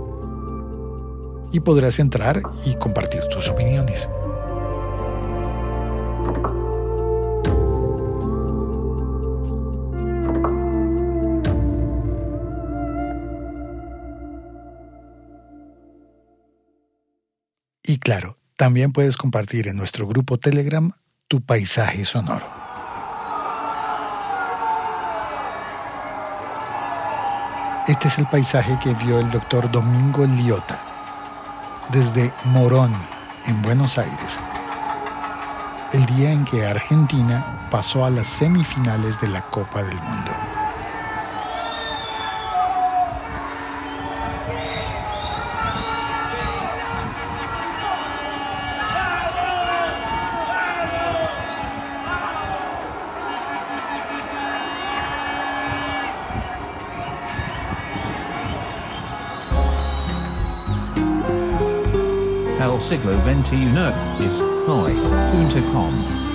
y 1.52 1.60
podrás 1.60 2.00
entrar 2.00 2.41
y 2.66 2.76
compartir 2.76 3.22
tus 3.28 3.50
opiniones. 3.50 4.10
Y 17.84 18.00
claro, 18.00 18.38
también 18.58 18.91
puedes 18.91 19.16
compartir 19.16 19.68
en 19.68 19.78
nuestro 19.78 20.08
grupo 20.08 20.39
Telegram 20.39 20.91
tu 21.28 21.41
paisaje 21.41 22.04
sonoro. 22.04 22.50
Este 27.88 28.08
es 28.08 28.18
el 28.18 28.28
paisaje 28.28 28.80
que 28.84 28.93
vio 28.96 29.20
el 29.20 29.30
doctor 29.30 29.70
Domingo 29.70 30.26
Liota 30.26 30.95
desde 31.90 32.34
Morón, 32.46 32.94
en 33.46 33.62
Buenos 33.62 33.98
Aires, 33.98 34.40
el 35.94 36.06
día 36.08 36.32
en 36.32 36.46
que 36.46 36.66
Argentina 36.66 37.68
pasó 37.70 38.06
a 38.06 38.10
las 38.10 38.28
semifinales 38.28 39.20
de 39.22 39.28
la 39.28 39.42
Copa 39.42 39.84
del 39.84 40.00
Mundo. 40.02 40.32
Siglo 62.86 63.18
XXI 63.18 64.22
is 64.22 64.38
hoy.com. 64.68 66.35